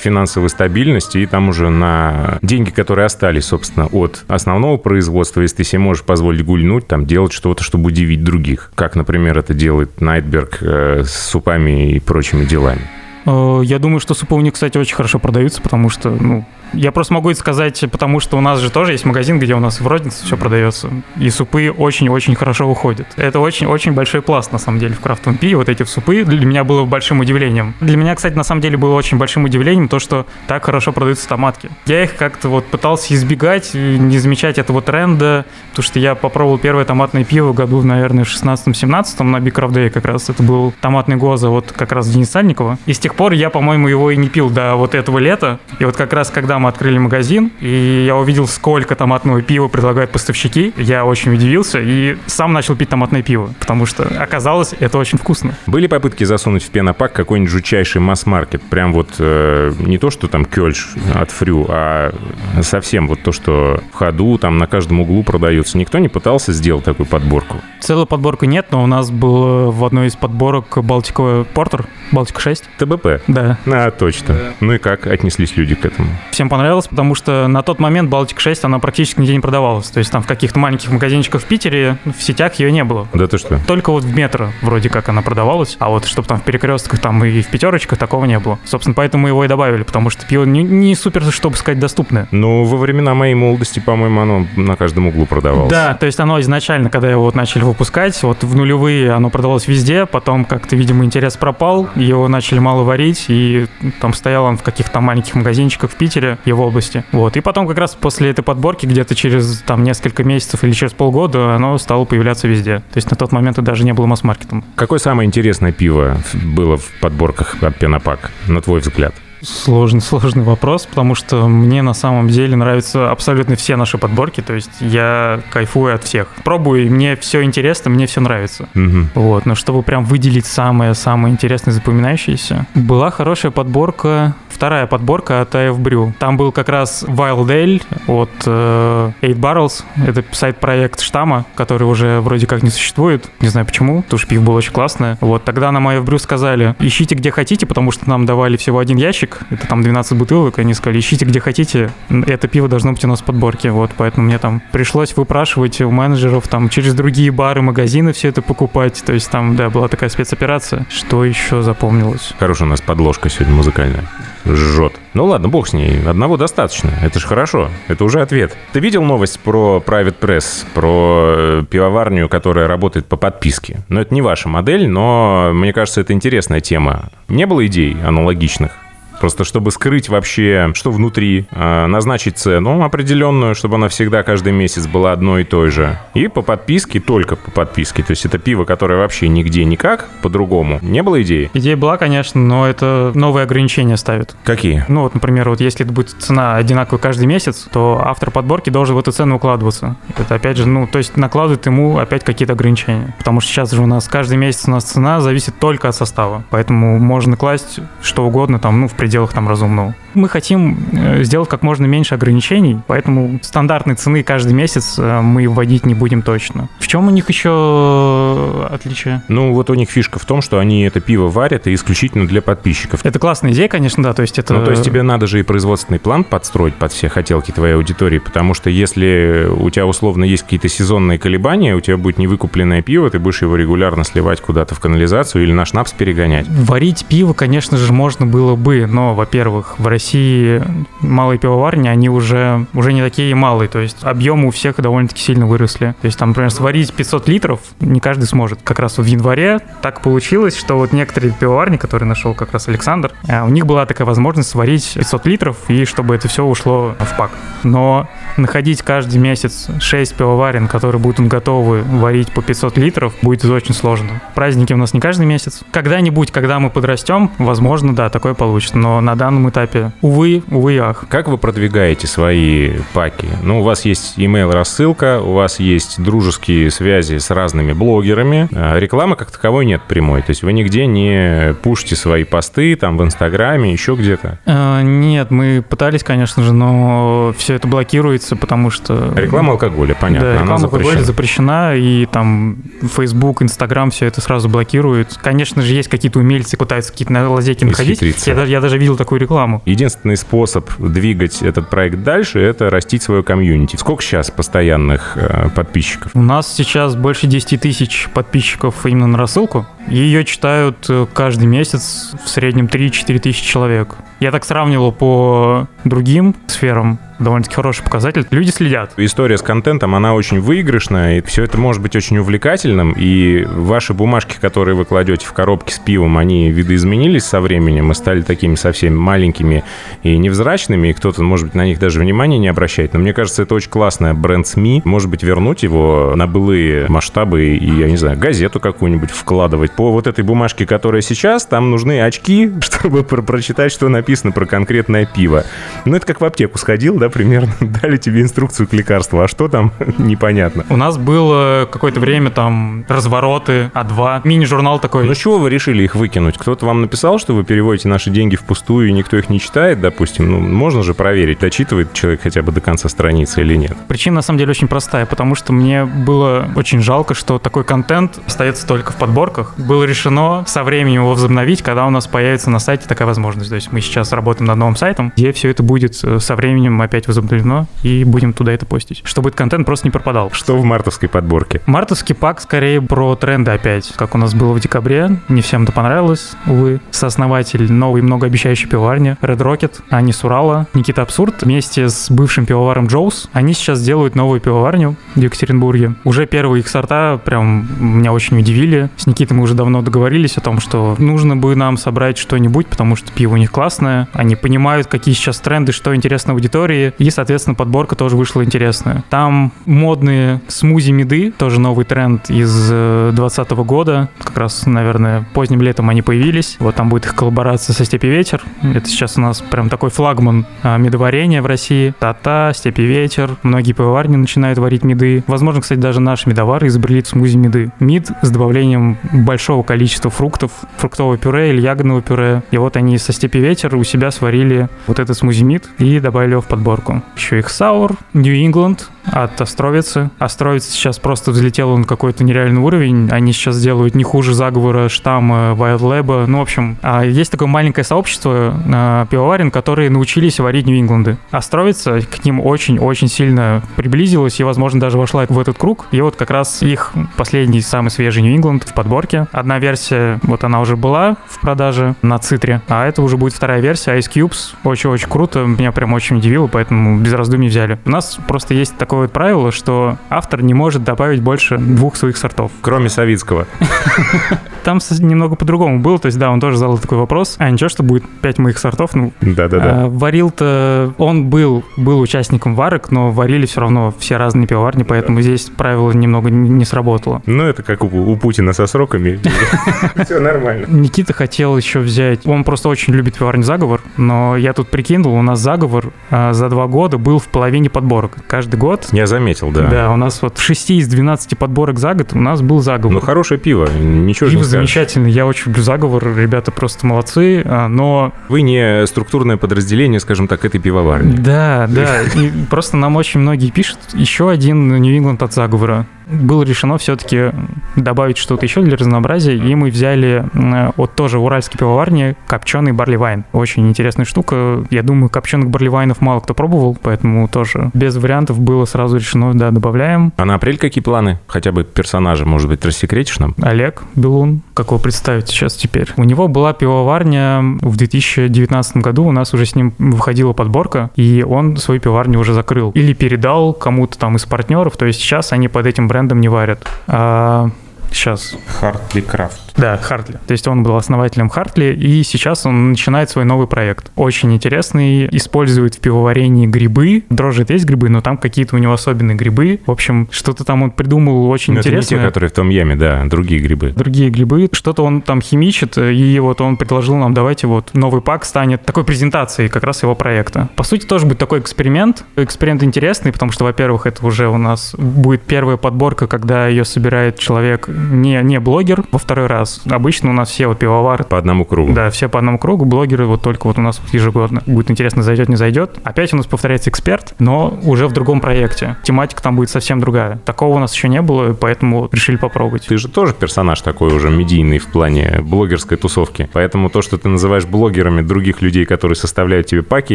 финансовую 0.00 0.50
стабильность, 0.50 1.16
и 1.16 1.26
там 1.26 1.48
уже 1.48 1.70
на 1.70 2.38
деньги, 2.42 2.70
которые 2.70 3.06
остались, 3.06 3.46
собственно, 3.46 3.86
от 3.86 4.24
основного 4.28 4.76
производства, 4.76 5.40
если 5.40 5.58
ты 5.58 5.64
себе 5.64 5.78
можешь 5.78 6.04
позволить 6.04 6.44
гульнуть, 6.44 6.86
там, 6.86 7.06
делать 7.06 7.32
что-то, 7.32 7.62
чтобы 7.62 7.86
удивить 7.88 8.22
других 8.22 8.70
как, 8.74 8.85
например, 8.94 9.38
это 9.38 9.54
делает 9.54 10.00
Найтберг 10.00 10.58
э, 10.60 11.02
с 11.04 11.12
супами 11.12 11.92
и 11.92 12.00
прочими 12.00 12.44
делами? 12.44 12.82
Э, 13.26 13.60
я 13.64 13.78
думаю, 13.78 14.00
что 14.00 14.14
супы 14.14 14.34
у 14.34 14.40
них, 14.40 14.54
кстати, 14.54 14.78
очень 14.78 14.94
хорошо 14.94 15.18
продаются, 15.18 15.60
потому 15.60 15.90
что, 15.90 16.10
ну, 16.10 16.44
я 16.76 16.92
просто 16.92 17.14
могу 17.14 17.30
это 17.30 17.40
сказать, 17.40 17.84
потому 17.90 18.20
что 18.20 18.36
у 18.36 18.40
нас 18.40 18.60
же 18.60 18.70
тоже 18.70 18.92
есть 18.92 19.04
магазин, 19.04 19.38
где 19.38 19.54
у 19.54 19.60
нас 19.60 19.80
в 19.80 19.86
рознице 19.86 20.24
все 20.24 20.36
продается. 20.36 20.90
И 21.18 21.30
супы 21.30 21.70
очень-очень 21.70 22.34
хорошо 22.34 22.68
уходят. 22.68 23.06
Это 23.16 23.40
очень-очень 23.40 23.92
большой 23.92 24.22
пласт, 24.22 24.52
на 24.52 24.58
самом 24.58 24.78
деле, 24.78 24.94
в 24.94 25.00
крафтовом 25.00 25.38
пиве. 25.38 25.56
Вот 25.56 25.68
эти 25.68 25.82
супы 25.84 26.24
для 26.24 26.46
меня 26.46 26.64
было 26.64 26.84
большим 26.84 27.20
удивлением. 27.20 27.74
Для 27.80 27.96
меня, 27.96 28.14
кстати, 28.14 28.34
на 28.34 28.44
самом 28.44 28.60
деле 28.60 28.76
было 28.76 28.94
очень 28.94 29.18
большим 29.18 29.44
удивлением 29.44 29.88
то, 29.88 29.98
что 29.98 30.26
так 30.46 30.64
хорошо 30.64 30.92
продаются 30.92 31.28
томатки. 31.28 31.70
Я 31.86 32.04
их 32.04 32.16
как-то 32.16 32.48
вот 32.48 32.66
пытался 32.66 33.14
избегать, 33.14 33.72
не 33.74 34.18
замечать 34.18 34.58
этого 34.58 34.82
тренда, 34.82 35.44
потому 35.70 35.84
что 35.84 35.98
я 35.98 36.14
попробовал 36.14 36.58
первое 36.58 36.84
томатное 36.84 37.24
пиво 37.24 37.52
году, 37.52 37.82
наверное, 37.82 38.24
в 38.24 38.28
16-17 38.28 39.22
на 39.22 39.36
Big 39.38 39.52
Craft 39.52 39.72
Day 39.72 39.90
как 39.90 40.04
раз. 40.04 40.28
Это 40.28 40.42
был 40.42 40.72
томатный 40.80 41.16
гоза 41.16 41.48
вот 41.48 41.72
как 41.72 41.92
раз 41.92 42.08
Денис 42.08 42.30
Сальникова. 42.30 42.78
И 42.86 42.92
с 42.92 42.98
тех 42.98 43.14
пор 43.14 43.32
я, 43.32 43.50
по-моему, 43.50 43.88
его 43.88 44.10
и 44.10 44.16
не 44.16 44.28
пил 44.28 44.50
до 44.50 44.76
вот 44.76 44.94
этого 44.94 45.18
лета. 45.18 45.58
И 45.78 45.84
вот 45.84 45.96
как 45.96 46.12
раз 46.12 46.30
когда 46.30 46.58
мы 46.58 46.65
открыли 46.66 46.98
магазин, 46.98 47.50
и 47.60 48.04
я 48.06 48.16
увидел, 48.16 48.46
сколько 48.46 48.94
томатного 48.94 49.42
пива 49.42 49.68
предлагают 49.68 50.10
поставщики. 50.10 50.72
Я 50.76 51.04
очень 51.04 51.32
удивился 51.32 51.80
и 51.80 52.16
сам 52.26 52.52
начал 52.52 52.76
пить 52.76 52.88
томатное 52.88 53.22
пиво, 53.22 53.52
потому 53.58 53.86
что 53.86 54.04
оказалось, 54.18 54.74
это 54.78 54.98
очень 54.98 55.18
вкусно. 55.18 55.54
Были 55.66 55.86
попытки 55.86 56.24
засунуть 56.24 56.62
в 56.62 56.70
пенопак 56.70 57.12
какой-нибудь 57.12 57.50
жутчайший 57.50 58.00
масс-маркет? 58.00 58.62
Прям 58.62 58.92
вот 58.92 59.16
э, 59.18 59.72
не 59.80 59.98
то, 59.98 60.10
что 60.10 60.28
там 60.28 60.44
кёльш 60.44 60.94
от 61.14 61.30
фрю, 61.30 61.66
а 61.68 62.14
совсем 62.62 63.08
вот 63.08 63.22
то, 63.22 63.32
что 63.32 63.80
в 63.92 63.96
ходу, 63.96 64.38
там 64.38 64.58
на 64.58 64.66
каждом 64.66 65.00
углу 65.00 65.22
продается. 65.22 65.78
Никто 65.78 65.98
не 65.98 66.08
пытался 66.08 66.52
сделать 66.52 66.84
такую 66.84 67.06
подборку? 67.06 67.58
Целую 67.80 68.06
подборку 68.06 68.44
нет, 68.44 68.66
но 68.70 68.82
у 68.82 68.86
нас 68.86 69.10
был 69.10 69.70
в 69.70 69.84
одной 69.84 70.08
из 70.08 70.16
подборок 70.16 70.78
Балтиковый 70.82 71.44
Портер, 71.44 71.86
Балтика 72.12 72.40
6. 72.40 72.64
ТБП? 72.78 73.22
Да. 73.26 73.58
А, 73.66 73.90
точно. 73.90 74.34
Да. 74.34 74.52
Ну 74.60 74.72
и 74.74 74.78
как 74.78 75.06
отнеслись 75.06 75.56
люди 75.56 75.74
к 75.74 75.84
этому? 75.84 76.08
Всем 76.30 76.45
понравилось, 76.48 76.86
потому 76.86 77.14
что 77.14 77.46
на 77.48 77.62
тот 77.62 77.78
момент 77.78 78.10
Балтика 78.10 78.40
6, 78.40 78.64
она 78.64 78.78
практически 78.78 79.20
нигде 79.20 79.34
не 79.34 79.40
продавалась. 79.40 79.88
То 79.88 79.98
есть 79.98 80.10
там 80.10 80.22
в 80.22 80.26
каких-то 80.26 80.58
маленьких 80.58 80.90
магазинчиках 80.90 81.42
в 81.42 81.44
Питере, 81.44 81.98
в 82.04 82.22
сетях 82.22 82.54
ее 82.54 82.72
не 82.72 82.84
было. 82.84 83.06
Да 83.12 83.26
ты 83.26 83.38
что? 83.38 83.58
Только 83.66 83.90
вот 83.90 84.04
в 84.04 84.14
метро 84.14 84.50
вроде 84.62 84.88
как 84.88 85.08
она 85.08 85.22
продавалась, 85.22 85.76
а 85.78 85.88
вот 85.88 86.06
чтобы 86.06 86.28
там 86.28 86.38
в 86.38 86.42
перекрестках 86.42 87.00
там 87.00 87.24
и 87.24 87.42
в 87.42 87.48
пятерочках 87.48 87.98
такого 87.98 88.24
не 88.24 88.38
было. 88.38 88.58
Собственно, 88.64 88.94
поэтому 88.94 89.28
его 89.28 89.44
и 89.44 89.48
добавили, 89.48 89.82
потому 89.82 90.10
что 90.10 90.26
пиво 90.26 90.44
не, 90.44 90.62
не 90.62 90.94
супер, 90.94 91.22
чтобы 91.32 91.56
сказать, 91.56 91.78
доступное. 91.78 92.28
Ну, 92.30 92.64
во 92.64 92.76
времена 92.76 93.14
моей 93.14 93.34
молодости, 93.34 93.80
по-моему, 93.80 94.20
оно 94.20 94.46
на 94.56 94.76
каждом 94.76 95.06
углу 95.08 95.26
продавалось. 95.26 95.70
Да, 95.70 95.94
то 95.94 96.06
есть 96.06 96.20
оно 96.20 96.40
изначально, 96.40 96.90
когда 96.90 97.10
его 97.10 97.22
вот 97.22 97.34
начали 97.34 97.62
выпускать, 97.64 98.22
вот 98.22 98.44
в 98.44 98.54
нулевые 98.54 99.12
оно 99.12 99.30
продавалось 99.30 99.68
везде, 99.68 100.06
потом 100.06 100.44
как-то, 100.44 100.76
видимо, 100.76 101.04
интерес 101.04 101.36
пропал, 101.36 101.88
его 101.94 102.28
начали 102.28 102.58
мало 102.58 102.82
варить, 102.82 103.26
и 103.28 103.66
там 104.00 104.14
стоял 104.14 104.44
он 104.44 104.56
в 104.56 104.62
каких-то 104.62 105.00
маленьких 105.00 105.34
магазинчиках 105.34 105.90
в 105.90 105.94
Питере 105.94 106.35
и 106.44 106.52
в 106.52 106.60
области. 106.60 107.04
Вот. 107.12 107.36
И 107.36 107.40
потом 107.40 107.66
как 107.66 107.78
раз 107.78 107.94
после 107.94 108.30
этой 108.30 108.42
подборки, 108.42 108.86
где-то 108.86 109.14
через 109.14 109.62
там 109.66 109.82
несколько 109.84 110.24
месяцев 110.24 110.64
или 110.64 110.72
через 110.72 110.92
полгода, 110.92 111.54
оно 111.54 111.78
стало 111.78 112.04
появляться 112.04 112.48
везде. 112.48 112.78
То 112.78 112.96
есть 112.96 113.10
на 113.10 113.16
тот 113.16 113.32
момент 113.32 113.58
это 113.58 113.62
даже 113.66 113.84
не 113.84 113.92
было 113.92 114.06
масс-маркетом. 114.06 114.64
Какое 114.74 114.98
самое 114.98 115.26
интересное 115.26 115.72
пиво 115.72 116.18
было 116.34 116.76
в 116.76 116.90
подборках 117.00 117.62
от 117.62 117.76
Пенопак, 117.76 118.30
на 118.46 118.60
твой 118.60 118.80
взгляд? 118.80 119.14
Сложный, 119.42 120.00
сложный 120.00 120.42
вопрос, 120.42 120.86
потому 120.86 121.14
что 121.14 121.46
мне 121.48 121.82
на 121.82 121.94
самом 121.94 122.28
деле 122.28 122.56
нравятся 122.56 123.10
абсолютно 123.10 123.56
все 123.56 123.76
наши 123.76 123.98
подборки, 123.98 124.40
то 124.40 124.54
есть 124.54 124.70
я 124.80 125.40
кайфую 125.50 125.94
от 125.94 126.04
всех. 126.04 126.28
Пробую, 126.44 126.86
и 126.86 126.88
мне 126.88 127.16
все 127.16 127.42
интересно, 127.42 127.90
мне 127.90 128.06
все 128.06 128.20
нравится. 128.20 128.68
Угу. 128.74 129.08
Вот, 129.14 129.46
но 129.46 129.54
чтобы 129.54 129.82
прям 129.82 130.04
выделить 130.04 130.46
самое-самое 130.46 131.32
интересное, 131.32 131.72
запоминающееся, 131.72 132.66
была 132.74 133.10
хорошая 133.10 133.52
подборка 133.52 134.34
вторая 134.56 134.86
подборка 134.86 135.42
от 135.42 135.54
AF 135.54 135.78
Brew. 135.78 136.12
Там 136.18 136.38
был 136.38 136.50
как 136.50 136.70
раз 136.70 137.04
Wild 137.06 137.46
Ale 137.46 137.82
от 138.06 138.30
э, 138.46 139.12
Eight 139.20 139.38
Barrels. 139.38 139.84
Это 139.96 140.24
сайт-проект 140.32 141.00
штамма, 141.00 141.44
который 141.54 141.84
уже 141.84 142.20
вроде 142.20 142.46
как 142.46 142.62
не 142.62 142.70
существует. 142.70 143.28
Не 143.40 143.48
знаю 143.48 143.66
почему, 143.66 144.02
потому 144.02 144.18
что 144.18 144.28
пиво 144.28 144.44
было 144.44 144.56
очень 144.56 144.72
классное. 144.72 145.18
Вот 145.20 145.44
тогда 145.44 145.70
нам 145.72 145.86
AF 145.88 146.04
Brew 146.04 146.18
сказали, 146.18 146.74
ищите 146.80 147.14
где 147.14 147.30
хотите, 147.30 147.66
потому 147.66 147.90
что 147.90 148.08
нам 148.08 148.24
давали 148.24 148.56
всего 148.56 148.78
один 148.78 148.96
ящик, 148.96 149.25
это 149.50 149.66
там 149.66 149.82
12 149.82 150.16
бутылок, 150.16 150.58
и 150.58 150.60
они 150.60 150.74
сказали, 150.74 150.98
ищите 150.98 151.24
где 151.24 151.40
хотите, 151.40 151.90
это 152.08 152.48
пиво 152.48 152.68
должно 152.68 152.92
быть 152.92 153.04
у 153.04 153.08
нас 153.08 153.20
в 153.20 153.24
подборке. 153.24 153.70
Вот, 153.70 153.90
поэтому 153.96 154.26
мне 154.26 154.38
там 154.38 154.62
пришлось 154.72 155.16
выпрашивать 155.16 155.80
у 155.80 155.90
менеджеров 155.90 156.48
там 156.48 156.68
через 156.68 156.94
другие 156.94 157.30
бары, 157.30 157.62
магазины 157.62 158.12
все 158.12 158.28
это 158.28 158.42
покупать. 158.42 159.02
То 159.04 159.12
есть 159.12 159.30
там, 159.30 159.56
да, 159.56 159.70
была 159.70 159.88
такая 159.88 160.10
спецоперация. 160.10 160.86
Что 160.90 161.24
еще 161.24 161.62
запомнилось? 161.62 162.32
Хорошая 162.38 162.68
у 162.68 162.70
нас 162.70 162.80
подложка 162.80 163.28
сегодня 163.28 163.54
музыкальная. 163.54 164.04
жжет. 164.44 164.94
Ну 165.14 165.24
ладно, 165.24 165.48
бог 165.48 165.68
с 165.68 165.72
ней. 165.72 166.00
Одного 166.06 166.36
достаточно. 166.36 166.90
Это 167.02 167.18
же 167.18 167.26
хорошо. 167.26 167.70
Это 167.88 168.04
уже 168.04 168.20
ответ. 168.20 168.56
Ты 168.72 168.80
видел 168.80 169.02
новость 169.02 169.40
про 169.40 169.82
Private 169.84 170.18
Press, 170.20 170.66
про 170.74 171.34
э, 171.36 171.64
пивоварню, 171.68 172.28
которая 172.28 172.66
работает 172.66 173.06
по 173.06 173.16
подписке? 173.16 173.78
Но 173.88 174.00
это 174.00 174.14
не 174.14 174.22
ваша 174.22 174.48
модель, 174.48 174.88
но 174.88 175.50
мне 175.52 175.72
кажется, 175.72 176.00
это 176.00 176.12
интересная 176.12 176.60
тема. 176.60 177.10
Не 177.28 177.46
было 177.46 177.66
идей 177.66 177.96
аналогичных? 178.04 178.72
Просто 179.20 179.44
чтобы 179.44 179.70
скрыть 179.70 180.08
вообще, 180.08 180.70
что 180.74 180.90
внутри, 180.90 181.46
э, 181.50 181.86
назначить 181.86 182.38
цену 182.38 182.82
определенную, 182.82 183.54
чтобы 183.54 183.76
она 183.76 183.88
всегда 183.88 184.22
каждый 184.22 184.52
месяц 184.52 184.86
была 184.86 185.12
одной 185.12 185.42
и 185.42 185.44
той 185.44 185.70
же. 185.70 185.98
И 186.14 186.28
по 186.28 186.42
подписке, 186.42 187.00
только 187.00 187.36
по 187.36 187.50
подписке. 187.50 188.02
То 188.02 188.12
есть 188.12 188.24
это 188.26 188.38
пиво, 188.38 188.64
которое 188.64 188.98
вообще 188.98 189.28
нигде 189.28 189.64
никак 189.64 190.08
по-другому. 190.22 190.78
Не 190.82 191.02
было 191.02 191.22
идеи? 191.22 191.50
Идея 191.54 191.76
была, 191.76 191.96
конечно, 191.96 192.40
но 192.40 192.66
это 192.66 193.12
новые 193.14 193.44
ограничения 193.44 193.96
ставят. 193.96 194.36
Какие? 194.44 194.84
Ну 194.88 195.02
вот, 195.02 195.14
например, 195.14 195.48
вот 195.48 195.60
если 195.60 195.84
это 195.84 195.92
будет 195.92 196.10
цена 196.10 196.56
одинаковая 196.56 197.00
каждый 197.00 197.26
месяц, 197.26 197.68
то 197.72 198.00
автор 198.04 198.30
подборки 198.30 198.70
должен 198.70 198.96
в 198.96 198.98
эту 198.98 199.12
цену 199.12 199.36
укладываться. 199.36 199.96
Это 200.16 200.34
опять 200.34 200.56
же, 200.56 200.66
ну, 200.66 200.86
то 200.86 200.98
есть 200.98 201.16
накладывает 201.16 201.66
ему 201.66 201.98
опять 201.98 202.24
какие-то 202.24 202.52
ограничения. 202.52 203.14
Потому 203.18 203.40
что 203.40 203.50
сейчас 203.50 203.70
же 203.72 203.82
у 203.82 203.86
нас 203.86 204.08
каждый 204.08 204.36
месяц 204.36 204.68
у 204.68 204.70
нас 204.70 204.84
цена 204.84 205.20
зависит 205.20 205.58
только 205.58 205.88
от 205.88 205.94
состава. 205.94 206.44
Поэтому 206.50 206.98
можно 206.98 207.36
класть 207.36 207.80
что 208.02 208.26
угодно 208.26 208.58
там, 208.58 208.80
ну, 208.80 208.88
в 208.88 208.94
пределах 209.06 209.32
там 209.32 209.48
разумного. 209.48 209.94
Мы 210.14 210.28
хотим 210.28 210.78
э, 210.92 211.22
сделать 211.22 211.48
как 211.48 211.62
можно 211.62 211.86
меньше 211.86 212.16
ограничений, 212.16 212.80
поэтому 212.88 213.38
стандартной 213.40 213.94
цены 213.94 214.24
каждый 214.24 214.52
месяц 214.52 214.96
э, 214.98 215.20
мы 215.20 215.48
вводить 215.48 215.86
не 215.86 215.94
будем 215.94 216.22
точно. 216.22 216.68
В 216.80 216.88
чем 216.88 217.06
у 217.06 217.10
них 217.12 217.28
еще 217.28 218.66
отличие? 218.68 219.22
Ну, 219.28 219.52
вот 219.52 219.70
у 219.70 219.74
них 219.74 219.90
фишка 219.90 220.18
в 220.18 220.24
том, 220.24 220.42
что 220.42 220.58
они 220.58 220.82
это 220.82 220.98
пиво 220.98 221.28
варят 221.28 221.68
и 221.68 221.74
исключительно 221.74 222.26
для 222.26 222.42
подписчиков. 222.42 223.00
Это 223.04 223.20
классная 223.20 223.52
идея, 223.52 223.68
конечно, 223.68 224.02
да, 224.02 224.12
то 224.12 224.22
есть 224.22 224.40
это... 224.40 224.54
Ну, 224.54 224.64
то 224.64 224.72
есть 224.72 224.82
тебе 224.82 225.02
надо 225.02 225.28
же 225.28 225.38
и 225.38 225.42
производственный 225.44 226.00
план 226.00 226.24
подстроить 226.24 226.74
под 226.74 226.90
все 226.90 227.08
хотелки 227.08 227.52
твоей 227.52 227.74
аудитории, 227.74 228.18
потому 228.18 228.54
что 228.54 228.70
если 228.70 229.46
у 229.48 229.70
тебя 229.70 229.86
условно 229.86 230.24
есть 230.24 230.42
какие-то 230.42 230.68
сезонные 230.68 231.20
колебания, 231.20 231.76
у 231.76 231.80
тебя 231.80 231.96
будет 231.96 232.18
невыкупленное 232.18 232.82
пиво, 232.82 233.08
ты 233.08 233.20
будешь 233.20 233.42
его 233.42 233.54
регулярно 233.54 234.02
сливать 234.02 234.40
куда-то 234.40 234.74
в 234.74 234.80
канализацию 234.80 235.44
или 235.44 235.52
на 235.52 235.64
шнапс 235.64 235.92
перегонять. 235.92 236.48
Варить 236.48 237.06
пиво, 237.06 237.34
конечно 237.34 237.76
же, 237.76 237.92
можно 237.92 238.26
было 238.26 238.56
бы, 238.56 238.86
но, 238.96 239.12
во-первых, 239.12 239.78
в 239.78 239.86
России 239.88 240.62
малые 241.00 241.38
пивоварни, 241.38 241.86
они 241.86 242.08
уже, 242.08 242.64
уже 242.72 242.94
не 242.94 243.02
такие 243.02 243.34
малые, 243.34 243.68
то 243.68 243.78
есть 243.78 243.98
объемы 244.02 244.48
у 244.48 244.50
всех 244.50 244.76
довольно-таки 244.76 245.20
сильно 245.20 245.46
выросли. 245.46 245.94
То 246.00 246.06
есть 246.06 246.18
там, 246.18 246.30
например, 246.30 246.50
сварить 246.50 246.94
500 246.94 247.28
литров 247.28 247.60
не 247.80 248.00
каждый 248.00 248.24
сможет. 248.24 248.60
Как 248.64 248.78
раз 248.78 248.96
в 248.96 249.04
январе 249.04 249.60
так 249.82 250.00
получилось, 250.00 250.56
что 250.56 250.78
вот 250.78 250.92
некоторые 250.92 251.34
пивоварни, 251.34 251.76
которые 251.76 252.08
нашел 252.08 252.32
как 252.32 252.52
раз 252.52 252.68
Александр, 252.68 253.12
э, 253.28 253.42
у 253.42 253.48
них 253.48 253.66
была 253.66 253.84
такая 253.84 254.06
возможность 254.06 254.48
сварить 254.48 254.94
500 254.94 255.26
литров, 255.26 255.56
и 255.68 255.84
чтобы 255.84 256.14
это 256.14 256.28
все 256.28 256.42
ушло 256.46 256.94
в 256.98 257.16
пак. 257.18 257.32
Но 257.64 258.08
находить 258.36 258.82
каждый 258.82 259.18
месяц 259.18 259.68
6 259.80 260.14
пивоварен, 260.14 260.68
которые 260.68 261.00
будут 261.00 261.26
готовы 261.28 261.82
варить 261.82 262.32
по 262.32 262.42
500 262.42 262.78
литров, 262.78 263.14
будет 263.22 263.44
очень 263.44 263.74
сложно. 263.74 264.20
Праздники 264.34 264.72
у 264.72 264.76
нас 264.76 264.94
не 264.94 265.00
каждый 265.00 265.26
месяц. 265.26 265.62
Когда-нибудь, 265.70 266.30
когда 266.30 266.58
мы 266.58 266.70
подрастем, 266.70 267.30
возможно, 267.38 267.94
да, 267.94 268.10
такое 268.10 268.34
получится. 268.34 268.78
Но 268.78 269.00
на 269.00 269.14
данном 269.14 269.48
этапе, 269.48 269.92
увы, 270.00 270.42
увы 270.50 270.78
ах. 270.78 271.04
Как 271.08 271.28
вы 271.28 271.38
продвигаете 271.38 272.06
свои 272.06 272.72
паки? 272.92 273.28
Ну, 273.42 273.60
у 273.60 273.62
вас 273.62 273.84
есть 273.84 274.18
email 274.18 274.50
рассылка, 274.52 275.20
у 275.20 275.34
вас 275.34 275.60
есть 275.60 276.02
дружеские 276.02 276.70
связи 276.70 277.18
с 277.18 277.30
разными 277.30 277.72
блогерами. 277.72 278.48
А 278.52 278.78
рекламы 278.78 279.16
как 279.16 279.30
таковой 279.30 279.64
нет 279.66 279.82
прямой. 279.86 280.22
То 280.22 280.30
есть 280.30 280.42
вы 280.42 280.52
нигде 280.52 280.86
не 280.86 281.54
пушите 281.62 281.96
свои 281.96 282.24
посты 282.24 282.74
там 282.76 282.98
в 282.98 283.04
Инстаграме, 283.04 283.72
еще 283.72 283.94
где-то? 283.94 284.38
Э, 284.44 284.80
нет, 284.82 285.30
мы 285.30 285.62
пытались, 285.66 286.02
конечно 286.02 286.42
же, 286.42 286.52
но 286.52 287.34
все 287.36 287.54
это 287.54 287.68
блокируется, 287.68 288.25
потому 288.34 288.70
что... 288.70 289.12
Реклама 289.14 289.52
алкоголя, 289.52 289.94
понятно. 289.98 290.32
Да, 290.32 290.40
реклама 290.40 290.64
алкоголя 290.64 291.02
запрещена, 291.02 291.76
и 291.76 292.06
там 292.06 292.56
Facebook, 292.82 293.42
Instagram 293.42 293.90
все 293.90 294.06
это 294.06 294.20
сразу 294.20 294.48
блокирует. 294.48 295.18
Конечно 295.22 295.62
же, 295.62 295.72
есть 295.74 295.88
какие-то 295.88 296.18
умельцы, 296.18 296.56
пытаются 296.56 296.90
какие-то 296.90 297.28
лазейки 297.28 297.64
находить. 297.64 298.02
Я, 298.26 298.44
я 298.44 298.60
даже 298.60 298.78
видел 298.78 298.96
такую 298.96 299.20
рекламу. 299.20 299.62
Единственный 299.66 300.16
способ 300.16 300.68
двигать 300.78 301.42
этот 301.42 301.70
проект 301.70 302.02
дальше– 302.02 302.40
это 302.40 302.70
растить 302.70 303.02
свою 303.02 303.22
комьюнити. 303.22 303.76
Сколько 303.76 304.02
сейчас 304.02 304.30
постоянных 304.30 305.12
э, 305.16 305.50
подписчиков? 305.54 306.12
У 306.14 306.22
нас 306.22 306.52
сейчас 306.52 306.96
больше 306.96 307.26
10 307.26 307.60
тысяч 307.60 308.08
подписчиков 308.12 308.86
именно 308.86 309.06
на 309.06 309.18
рассылку. 309.18 309.66
Ее 309.88 310.24
читают 310.24 310.86
э, 310.88 311.06
каждый 311.12 311.46
месяц 311.46 312.12
в 312.24 312.28
среднем 312.28 312.66
3-4 312.66 313.18
тысячи 313.18 313.44
человек. 313.44 313.94
Я 314.20 314.30
так 314.30 314.44
сравнивал 314.44 314.92
по 314.92 315.68
другим 315.84 316.34
сферам 316.46 316.98
довольно-таки 317.18 317.54
хороший 317.54 317.82
показатель. 317.82 318.26
Люди 318.30 318.50
следят. 318.50 318.92
История 318.96 319.38
с 319.38 319.42
контентом, 319.42 319.94
она 319.94 320.14
очень 320.14 320.40
выигрышная, 320.40 321.18
и 321.18 321.20
все 321.22 321.44
это 321.44 321.58
может 321.58 321.82
быть 321.82 321.96
очень 321.96 322.18
увлекательным, 322.18 322.92
и 322.92 323.44
ваши 323.44 323.94
бумажки, 323.94 324.36
которые 324.38 324.74
вы 324.74 324.84
кладете 324.84 325.26
в 325.26 325.32
коробки 325.32 325.72
с 325.72 325.78
пивом, 325.78 326.18
они 326.18 326.50
видоизменились 326.50 327.24
со 327.24 327.40
временем 327.40 327.90
и 327.90 327.94
стали 327.94 328.22
такими 328.22 328.54
совсем 328.54 328.96
маленькими 328.98 329.64
и 330.02 330.16
невзрачными, 330.18 330.88
и 330.88 330.92
кто-то, 330.92 331.22
может 331.22 331.46
быть, 331.46 331.54
на 331.54 331.64
них 331.64 331.78
даже 331.78 332.00
внимания 332.00 332.38
не 332.38 332.48
обращает. 332.48 332.92
Но 332.92 333.00
мне 333.00 333.12
кажется, 333.12 333.42
это 333.42 333.54
очень 333.54 333.70
классная 333.70 334.14
бренд 334.14 334.46
СМИ. 334.46 334.82
Может 334.84 335.08
быть, 335.08 335.22
вернуть 335.22 335.62
его 335.62 336.12
на 336.16 336.26
былые 336.26 336.86
масштабы 336.88 337.46
и, 337.46 337.70
я 337.70 337.88
не 337.88 337.96
знаю, 337.96 338.18
газету 338.18 338.60
какую-нибудь 338.60 339.10
вкладывать. 339.10 339.72
По 339.72 339.90
вот 339.90 340.06
этой 340.06 340.22
бумажке, 340.22 340.66
которая 340.66 341.00
сейчас, 341.00 341.46
там 341.46 341.70
нужны 341.70 342.02
очки, 342.02 342.52
чтобы 342.60 343.04
про 343.04 343.22
прочитать, 343.22 343.72
что 343.72 343.88
написано 343.88 344.05
про 344.32 344.44
конкретное 344.44 345.06
пиво. 345.06 345.44
Ну, 345.84 345.96
это 345.96 346.06
как 346.06 346.20
в 346.20 346.24
аптеку 346.24 346.58
сходил, 346.58 346.98
да, 346.98 347.06
да, 347.06 347.10
примерно 347.10 347.52
дали 347.60 347.96
тебе 347.96 348.22
инструкцию 348.22 348.66
к 348.66 348.72
лекарству, 348.72 349.20
а 349.20 349.28
что 349.28 349.48
там, 349.48 349.72
непонятно. 349.98 350.64
У 350.68 350.76
нас 350.76 350.98
было 350.98 351.68
какое-то 351.70 352.00
время 352.00 352.30
там 352.30 352.84
развороты, 352.88 353.70
А2, 353.74 354.22
мини-журнал 354.24 354.80
такой. 354.80 355.04
Ну, 355.04 355.14
с 355.14 355.18
чего 355.18 355.38
вы 355.38 355.50
решили 355.50 355.84
их 355.84 355.94
выкинуть? 355.94 356.36
Кто-то 356.38 356.66
вам 356.66 356.80
написал, 356.82 357.18
что 357.18 357.34
вы 357.34 357.44
переводите 357.44 357.88
наши 357.88 358.10
деньги 358.10 358.36
впустую, 358.36 358.88
и 358.88 358.92
никто 358.92 359.16
их 359.16 359.28
не 359.28 359.40
читает, 359.40 359.80
допустим? 359.80 360.30
Ну, 360.30 360.40
можно 360.40 360.82
же 360.82 360.94
проверить, 360.94 361.38
дочитывает 361.38 361.92
человек 361.92 362.22
хотя 362.22 362.42
бы 362.42 362.52
до 362.52 362.60
конца 362.60 362.88
страницы 362.88 363.42
или 363.42 363.54
нет. 363.56 363.76
Причина, 363.88 364.16
на 364.16 364.22
самом 364.22 364.38
деле, 364.38 364.50
очень 364.50 364.68
простая, 364.68 365.06
потому 365.06 365.34
что 365.34 365.52
мне 365.52 365.84
было 365.84 366.48
очень 366.56 366.80
жалко, 366.80 367.14
что 367.14 367.38
такой 367.38 367.64
контент 367.64 368.18
остается 368.26 368.66
только 368.66 368.92
в 368.92 368.96
подборках. 368.96 369.54
Было 369.58 369.84
решено 369.84 370.44
со 370.46 370.64
временем 370.64 371.02
его 371.02 371.10
возобновить, 371.10 371.62
когда 371.62 371.86
у 371.86 371.90
нас 371.90 372.06
появится 372.06 372.50
на 372.50 372.58
сайте 372.58 372.86
такая 372.88 373.06
возможность. 373.06 373.50
То 373.50 373.56
есть 373.56 373.72
мы 373.72 373.80
сейчас 373.80 373.95
работаем 374.04 374.46
над 374.46 374.56
новым 374.58 374.76
сайтом, 374.76 375.12
где 375.16 375.32
все 375.32 375.50
это 375.50 375.62
будет 375.62 375.98
э, 376.02 376.18
со 376.20 376.36
временем 376.36 376.80
опять 376.82 377.06
возобновлено, 377.06 377.66
и 377.82 378.04
будем 378.04 378.32
туда 378.32 378.52
это 378.52 378.66
постить, 378.66 379.02
чтобы 379.04 379.28
этот 379.28 379.38
контент 379.38 379.66
просто 379.66 379.86
не 379.86 379.90
пропадал. 379.90 380.30
Что 380.32 380.56
в 380.56 380.64
мартовской 380.64 381.08
подборке? 381.08 381.60
Мартовский 381.66 382.14
пак 382.14 382.40
скорее 382.40 382.80
про 382.82 383.16
тренды 383.16 383.50
опять, 383.50 383.92
как 383.96 384.14
у 384.14 384.18
нас 384.18 384.34
было 384.34 384.52
в 384.52 384.60
декабре. 384.60 385.18
Не 385.28 385.42
всем 385.42 385.64
это 385.64 385.72
понравилось, 385.72 386.32
увы. 386.46 386.80
Сооснователь 386.90 387.72
новой 387.72 388.02
многообещающей 388.02 388.68
пивоварни 388.68 389.16
Red 389.22 389.38
Rocket, 389.38 389.80
они 389.90 390.12
с 390.12 390.24
Урала, 390.24 390.66
Никита 390.74 391.02
Абсурд, 391.02 391.42
вместе 391.42 391.88
с 391.88 392.10
бывшим 392.10 392.46
пивоваром 392.46 392.86
Джоус, 392.86 393.28
они 393.32 393.52
сейчас 393.52 393.82
делают 393.82 394.14
новую 394.14 394.40
пивоварню 394.40 394.96
в 395.14 395.20
Екатеринбурге. 395.20 395.94
Уже 396.04 396.26
первые 396.26 396.60
их 396.60 396.68
сорта 396.68 397.18
прям 397.24 397.68
меня 397.78 398.12
очень 398.12 398.38
удивили. 398.38 398.90
С 398.96 399.06
Никитой 399.06 399.36
мы 399.36 399.42
уже 399.42 399.54
давно 399.54 399.82
договорились 399.82 400.36
о 400.36 400.40
том, 400.40 400.60
что 400.60 400.96
нужно 400.98 401.36
бы 401.36 401.54
нам 401.54 401.76
собрать 401.76 402.18
что-нибудь, 402.18 402.66
потому 402.66 402.96
что 402.96 403.12
пиво 403.12 403.34
у 403.34 403.36
них 403.36 403.50
классное. 403.50 403.76
Они 404.12 404.36
понимают, 404.36 404.86
какие 404.86 405.14
сейчас 405.14 405.40
тренды, 405.40 405.72
что 405.72 405.94
интересно 405.94 406.32
аудитории, 406.32 406.92
и, 406.98 407.10
соответственно, 407.10 407.54
подборка 407.54 407.94
тоже 407.96 408.16
вышла 408.16 408.44
интересная. 408.44 409.04
Там 409.10 409.52
модные 409.64 410.40
смузи-меды, 410.48 411.32
тоже 411.36 411.60
новый 411.60 411.84
тренд 411.84 412.30
из 412.30 412.68
2020 412.68 413.52
э, 413.52 413.54
года. 413.56 414.08
Как 414.18 414.36
раз, 414.36 414.66
наверное, 414.66 415.26
поздним 415.34 415.62
летом 415.62 415.88
они 415.90 416.02
появились. 416.02 416.56
Вот 416.58 416.74
там 416.74 416.88
будет 416.88 417.06
их 417.06 417.14
коллаборация 417.14 417.74
со 417.74 417.84
Степи 417.84 418.08
Ветер. 418.08 418.42
Это 418.62 418.88
сейчас 418.88 419.16
у 419.16 419.20
нас 419.20 419.40
прям 419.40 419.68
такой 419.68 419.90
флагман 419.90 420.46
а, 420.62 420.76
медоварения 420.76 421.42
в 421.42 421.46
России. 421.46 421.94
Тата, 421.98 422.52
Степи 422.54 422.82
Ветер. 422.82 423.36
Многие 423.42 423.72
пивоварни 423.72 424.16
начинают 424.16 424.58
варить 424.58 424.84
меды. 424.84 425.24
Возможно, 425.26 425.60
кстати, 425.60 425.78
даже 425.78 426.00
наши 426.00 426.28
медовары 426.28 426.68
изобрели 426.68 427.02
смузи-меды. 427.04 427.72
Мид 427.80 428.10
с 428.22 428.30
добавлением 428.30 428.98
большого 429.12 429.62
количества 429.62 430.10
фруктов, 430.10 430.50
фруктового 430.76 431.18
пюре 431.18 431.50
или 431.50 431.60
ягодного 431.60 432.02
пюре. 432.02 432.42
И 432.50 432.58
вот 432.58 432.76
они 432.76 432.98
со 432.98 433.12
Степи 433.12 433.38
Ветер 433.38 433.75
у 433.76 433.84
себя 433.84 434.10
сварили 434.10 434.68
вот 434.86 434.98
этот 434.98 435.16
смузи-мид 435.16 435.68
и 435.78 436.00
добавили 436.00 436.32
его 436.32 436.42
в 436.42 436.46
подбор 436.46 436.76
подборку. 436.76 437.02
Еще 437.16 437.38
их 437.38 437.48
Саур, 437.48 437.92
Нью-Ингланд, 438.14 438.90
от 439.04 439.40
Островицы. 439.40 440.10
Островец 440.18 440.64
сейчас 440.64 440.98
просто 440.98 441.30
взлетел 441.30 441.76
на 441.76 441.84
какой-то 441.84 442.24
нереальный 442.24 442.60
уровень. 442.60 443.08
Они 443.10 443.32
сейчас 443.32 443.60
делают 443.60 443.94
не 443.94 444.04
хуже 444.04 444.34
заговора 444.34 444.88
штамма 444.88 445.54
Wild 445.56 445.78
Lab. 445.78 446.26
Ну, 446.26 446.38
в 446.38 446.42
общем, 446.42 446.76
а 446.82 447.04
есть 447.04 447.30
такое 447.30 447.48
маленькое 447.48 447.84
сообщество 447.84 448.54
э, 448.66 449.06
пивоварен, 449.10 449.50
которые 449.50 449.90
научились 449.90 450.40
варить 450.40 450.66
Нью-Ингланды. 450.66 451.18
Островица 451.30 452.00
к 452.00 452.24
ним 452.24 452.40
очень-очень 452.40 453.08
сильно 453.08 453.62
приблизилась 453.76 454.40
и, 454.40 454.44
возможно, 454.44 454.80
даже 454.80 454.98
вошла 454.98 455.24
в 455.28 455.38
этот 455.38 455.58
круг. 455.58 455.86
И 455.92 456.00
вот 456.00 456.16
как 456.16 456.30
раз 456.30 456.62
их 456.62 456.92
последний, 457.16 457.60
самый 457.60 457.90
свежий 457.90 458.22
Нью-Ингланд 458.22 458.64
в 458.64 458.74
подборке. 458.74 459.28
Одна 459.30 459.58
версия, 459.58 460.18
вот 460.22 460.42
она 460.42 460.60
уже 460.60 460.76
была 460.76 461.16
в 461.28 461.40
продаже 461.40 461.94
на 462.02 462.18
Цитре, 462.18 462.60
а 462.68 462.86
это 462.86 463.02
уже 463.02 463.16
будет 463.16 463.34
вторая 463.34 463.60
версия 463.60 463.65
Ice 463.74 464.10
Cubes. 464.12 464.54
Очень-очень 464.64 465.08
круто, 465.08 465.40
меня 465.40 465.72
прям 465.72 465.92
очень 465.92 466.16
удивило, 466.16 466.46
поэтому 466.46 466.98
без 466.98 467.12
раздумий 467.12 467.48
взяли. 467.48 467.78
У 467.84 467.90
нас 467.90 468.18
просто 468.26 468.54
есть 468.54 468.76
такое 468.76 469.02
вот 469.02 469.12
правило, 469.12 469.52
что 469.52 469.98
автор 470.10 470.42
не 470.42 470.54
может 470.54 470.84
добавить 470.84 471.20
больше 471.20 471.58
двух 471.58 471.96
своих 471.96 472.16
сортов. 472.16 472.50
Кроме 472.60 472.88
Савицкого. 472.88 473.46
Там 474.64 474.80
немного 474.98 475.36
по-другому 475.36 475.78
было, 475.78 475.96
то 475.98 476.06
есть, 476.06 476.18
да, 476.18 476.28
он 476.28 476.40
тоже 476.40 476.56
задал 476.56 476.78
такой 476.78 476.98
вопрос. 476.98 477.36
А 477.38 477.48
ничего, 477.48 477.68
что 477.68 477.84
будет 477.84 478.02
пять 478.20 478.38
моих 478.38 478.58
сортов? 478.58 478.94
Ну, 478.94 479.12
Да-да-да. 479.20 479.84
а, 479.84 479.88
варил-то... 479.88 480.92
Он 480.98 481.26
был, 481.26 481.64
был 481.76 482.00
участником 482.00 482.56
варок, 482.56 482.90
но 482.90 483.12
варили 483.12 483.46
все 483.46 483.60
равно 483.60 483.94
все 483.96 484.16
разные 484.16 484.48
пивоварни, 484.48 484.82
поэтому 484.82 485.20
здесь 485.20 485.50
правило 485.56 485.92
немного 485.92 486.30
не 486.30 486.64
сработало. 486.64 487.22
Ну, 487.26 487.44
это 487.44 487.62
как 487.62 487.84
у, 487.84 487.86
у 487.86 488.16
Путина 488.16 488.52
со 488.52 488.66
сроками. 488.66 489.20
Все 490.04 490.18
нормально. 490.18 490.66
Никита 490.66 491.12
хотел 491.12 491.56
еще 491.56 491.78
взять... 491.78 492.26
Он 492.26 492.42
просто 492.42 492.68
очень 492.68 492.92
любит 492.92 493.14
пивоварню 493.14 493.44
«Заговор», 493.56 493.80
но 493.96 494.36
я 494.36 494.52
тут 494.52 494.68
прикинул, 494.68 495.14
у 495.14 495.22
нас 495.22 495.40
«Заговор» 495.40 495.90
а, 496.10 496.34
за 496.34 496.50
два 496.50 496.66
года 496.66 496.98
был 496.98 497.18
в 497.18 497.28
половине 497.28 497.70
подборок. 497.70 498.18
Каждый 498.26 498.56
год 498.56 498.86
Я 498.92 499.06
заметил, 499.06 499.50
да. 499.50 499.66
Да, 499.68 499.92
у 499.92 499.96
нас 499.96 500.20
вот 500.20 500.36
в 500.36 500.42
6 500.42 500.72
из 500.72 500.88
12 500.88 501.38
подборок 501.38 501.78
за 501.78 501.94
год 501.94 502.10
у 502.12 502.18
нас 502.18 502.42
был 502.42 502.60
заговор. 502.60 502.92
Ну, 502.92 503.00
хорошее 503.00 503.40
пиво, 503.40 503.66
ничего 503.66 504.26
же 504.26 504.32
Пиво 504.32 504.42
не 504.42 504.48
замечательно, 504.48 505.06
я 505.06 505.24
очень 505.24 505.46
люблю 505.46 505.62
заговор, 505.62 506.14
ребята 506.14 506.50
просто 506.50 506.86
молодцы, 506.86 507.42
а, 507.46 507.66
но 507.68 508.12
Вы 508.28 508.42
не 508.42 508.86
структурное 508.86 509.38
подразделение, 509.38 510.00
скажем 510.00 510.28
так, 510.28 510.44
этой 510.44 510.60
пивоварни. 510.60 511.16
да, 511.16 511.66
да, 511.66 512.02
и 512.02 512.30
просто 512.50 512.76
нам 512.76 512.96
очень 512.96 513.20
многие 513.20 513.50
пишут 513.50 513.78
еще 513.94 514.28
один 514.28 514.68
Нью-Ингланд 514.82 515.22
от 515.22 515.32
заговора. 515.32 515.86
Было 516.06 516.44
решено 516.44 516.78
все-таки 516.78 517.32
добавить 517.74 518.16
что-то 518.16 518.46
еще 518.46 518.62
для 518.62 518.76
разнообразия, 518.76 519.36
и 519.36 519.54
мы 519.54 519.70
взяли 519.70 520.24
м, 520.34 520.72
от 520.76 520.94
тоже 520.94 521.18
уральской 521.18 521.58
пивоварни 521.58 522.16
копченый 522.28 522.72
барли 522.72 522.96
вайн. 522.96 523.24
Очень 523.32 523.68
интересная 523.68 524.04
штука. 524.04 524.64
Я 524.70 524.82
думаю, 524.82 525.10
копченых 525.10 525.50
барли 525.50 525.68
вайнов 525.68 526.00
мало 526.00 526.20
кто 526.20 526.32
пробовал, 526.32 526.78
поэтому 526.80 527.26
тоже 527.26 527.70
без 527.74 527.96
вариантов 527.96 528.38
было 528.38 528.64
сразу 528.66 528.98
решено, 528.98 529.34
да, 529.34 529.50
добавляем. 529.50 530.12
А 530.16 530.24
на 530.24 530.36
апрель 530.36 530.58
какие 530.58 530.82
планы? 530.82 531.18
Хотя 531.26 531.50
бы 531.50 531.64
персонажа, 531.64 532.24
может 532.24 532.48
быть, 532.48 532.64
рассекретишь 532.64 533.18
нам? 533.18 533.34
Олег 533.42 533.82
Белун, 533.96 534.42
как 534.54 534.68
его 534.68 534.78
представить 534.78 535.28
сейчас 535.28 535.54
теперь? 535.54 535.88
У 535.96 536.04
него 536.04 536.28
была 536.28 536.52
пивоварня 536.52 537.40
в 537.60 537.76
2019 537.76 538.76
году, 538.76 539.04
у 539.04 539.12
нас 539.12 539.34
уже 539.34 539.44
с 539.44 539.56
ним 539.56 539.74
выходила 539.78 540.32
подборка, 540.32 540.90
и 540.94 541.24
он 541.28 541.56
свою 541.56 541.80
пивоварню 541.80 542.20
уже 542.20 542.32
закрыл. 542.32 542.70
Или 542.70 542.92
передал 542.92 543.52
кому-то 543.52 543.98
там 543.98 544.16
из 544.16 544.24
партнеров, 544.24 544.76
то 544.76 544.86
есть 544.86 545.00
сейчас 545.00 545.32
они 545.32 545.48
под 545.48 545.66
этим 545.66 545.88
брендом 545.88 545.95
не 546.20 546.28
варят. 546.28 546.66
А, 546.86 547.50
сейчас. 547.90 548.34
Хартли 548.60 549.00
Крафт. 549.00 549.45
Да, 549.56 549.76
Хартли. 549.76 550.18
То 550.26 550.32
есть 550.32 550.46
он 550.48 550.62
был 550.62 550.76
основателем 550.76 551.28
Хартли, 551.28 551.74
и 551.74 552.02
сейчас 552.02 552.46
он 552.46 552.70
начинает 552.70 553.10
свой 553.10 553.24
новый 553.24 553.46
проект. 553.46 553.90
Очень 553.96 554.34
интересный, 554.34 555.08
использует 555.12 555.76
в 555.76 555.80
пивоварении 555.80 556.46
грибы. 556.46 557.04
Дрожжит 557.10 557.50
есть 557.50 557.64
грибы, 557.64 557.88
но 557.88 558.00
там 558.00 558.18
какие-то 558.18 558.56
у 558.56 558.58
него 558.58 558.72
особенные 558.72 559.16
грибы. 559.16 559.60
В 559.66 559.70
общем, 559.70 560.08
что-то 560.10 560.44
там 560.44 560.62
он 560.62 560.70
придумал 560.70 561.28
очень 561.30 561.54
Ну, 561.54 561.60
это 561.60 561.70
не 561.70 561.76
те, 561.76 561.78
интересное 561.78 562.06
которые 562.06 562.30
в 562.30 562.32
том 562.32 562.48
яме, 562.48 562.76
да, 562.76 563.04
другие 563.06 563.40
грибы. 563.40 563.72
другие 563.76 564.10
грибы. 564.10 564.48
Что-то 564.52 564.84
он 564.84 565.00
там 565.02 565.20
химичит, 565.20 565.78
и 565.78 566.18
вот 566.18 566.40
он 566.40 566.56
предложил 566.56 566.96
нам, 566.96 567.14
давайте 567.14 567.46
вот 567.46 567.70
новый 567.74 568.02
пак 568.02 568.24
станет 568.24 568.64
такой 568.64 568.84
презентацией 568.84 569.48
как 569.48 569.64
раз 569.64 569.82
его 569.82 569.94
проекта. 569.94 570.48
По 570.56 570.62
сути, 570.62 570.86
тоже 570.86 571.06
будет 571.06 571.18
такой 571.18 571.40
эксперимент. 571.40 572.04
Эксперимент 572.16 572.62
интересный, 572.62 573.12
потому 573.12 573.32
что, 573.32 573.44
во-первых, 573.44 573.86
это 573.86 574.04
уже 574.06 574.28
у 574.28 574.38
нас 574.38 574.74
будет 574.76 575.22
первая 575.22 575.56
подборка, 575.56 576.06
когда 576.06 576.48
ее 576.48 576.64
собирает 576.64 577.18
человек 577.18 577.68
не, 577.68 578.20
не 578.22 578.40
блогер 578.40 578.84
во 578.92 578.98
второй 578.98 579.26
раз. 579.26 579.45
Обычно 579.68 580.10
у 580.10 580.12
нас 580.12 580.30
все 580.30 580.46
вот 580.46 580.58
пивовары 580.58 581.04
По 581.04 581.18
одному 581.18 581.44
кругу. 581.44 581.72
да, 581.72 581.90
все 581.90 582.08
по 582.08 582.18
одному 582.18 582.38
кругу, 582.38 582.64
блогеры 582.64 583.06
вот 583.06 583.22
только 583.22 583.46
вот 583.46 583.58
у 583.58 583.62
нас 583.62 583.80
ежегодно. 583.92 584.42
Будет 584.46 584.70
интересно, 584.70 585.02
зайдет, 585.02 585.28
не 585.28 585.36
зайдет. 585.36 585.78
Опять 585.84 586.12
у 586.12 586.16
нас 586.16 586.26
повторяется 586.26 586.70
эксперт, 586.70 587.14
но 587.18 587.58
уже 587.62 587.86
в 587.86 587.92
другом 587.92 588.20
проекте. 588.20 588.76
Тематика 588.82 589.22
там 589.22 589.36
будет 589.36 589.50
совсем 589.50 589.80
другая. 589.80 590.18
Такого 590.24 590.56
у 590.56 590.58
нас 590.58 590.74
еще 590.74 590.88
не 590.88 591.02
было, 591.02 591.32
поэтому 591.34 591.88
решили 591.92 592.16
попробовать. 592.16 592.66
Ты 592.66 592.78
же 592.78 592.88
тоже 592.88 593.14
персонаж 593.14 593.60
такой 593.60 593.94
уже 593.94 594.10
медийный 594.10 594.58
в 594.58 594.66
плане 594.66 595.20
блогерской 595.22 595.76
тусовки. 595.76 596.28
Поэтому 596.32 596.70
то, 596.70 596.82
что 596.82 596.98
ты 596.98 597.08
называешь 597.08 597.44
блогерами 597.44 598.02
других 598.02 598.42
людей, 598.42 598.64
которые 598.64 598.96
составляют 598.96 599.46
тебе 599.46 599.62
паки, 599.62 599.94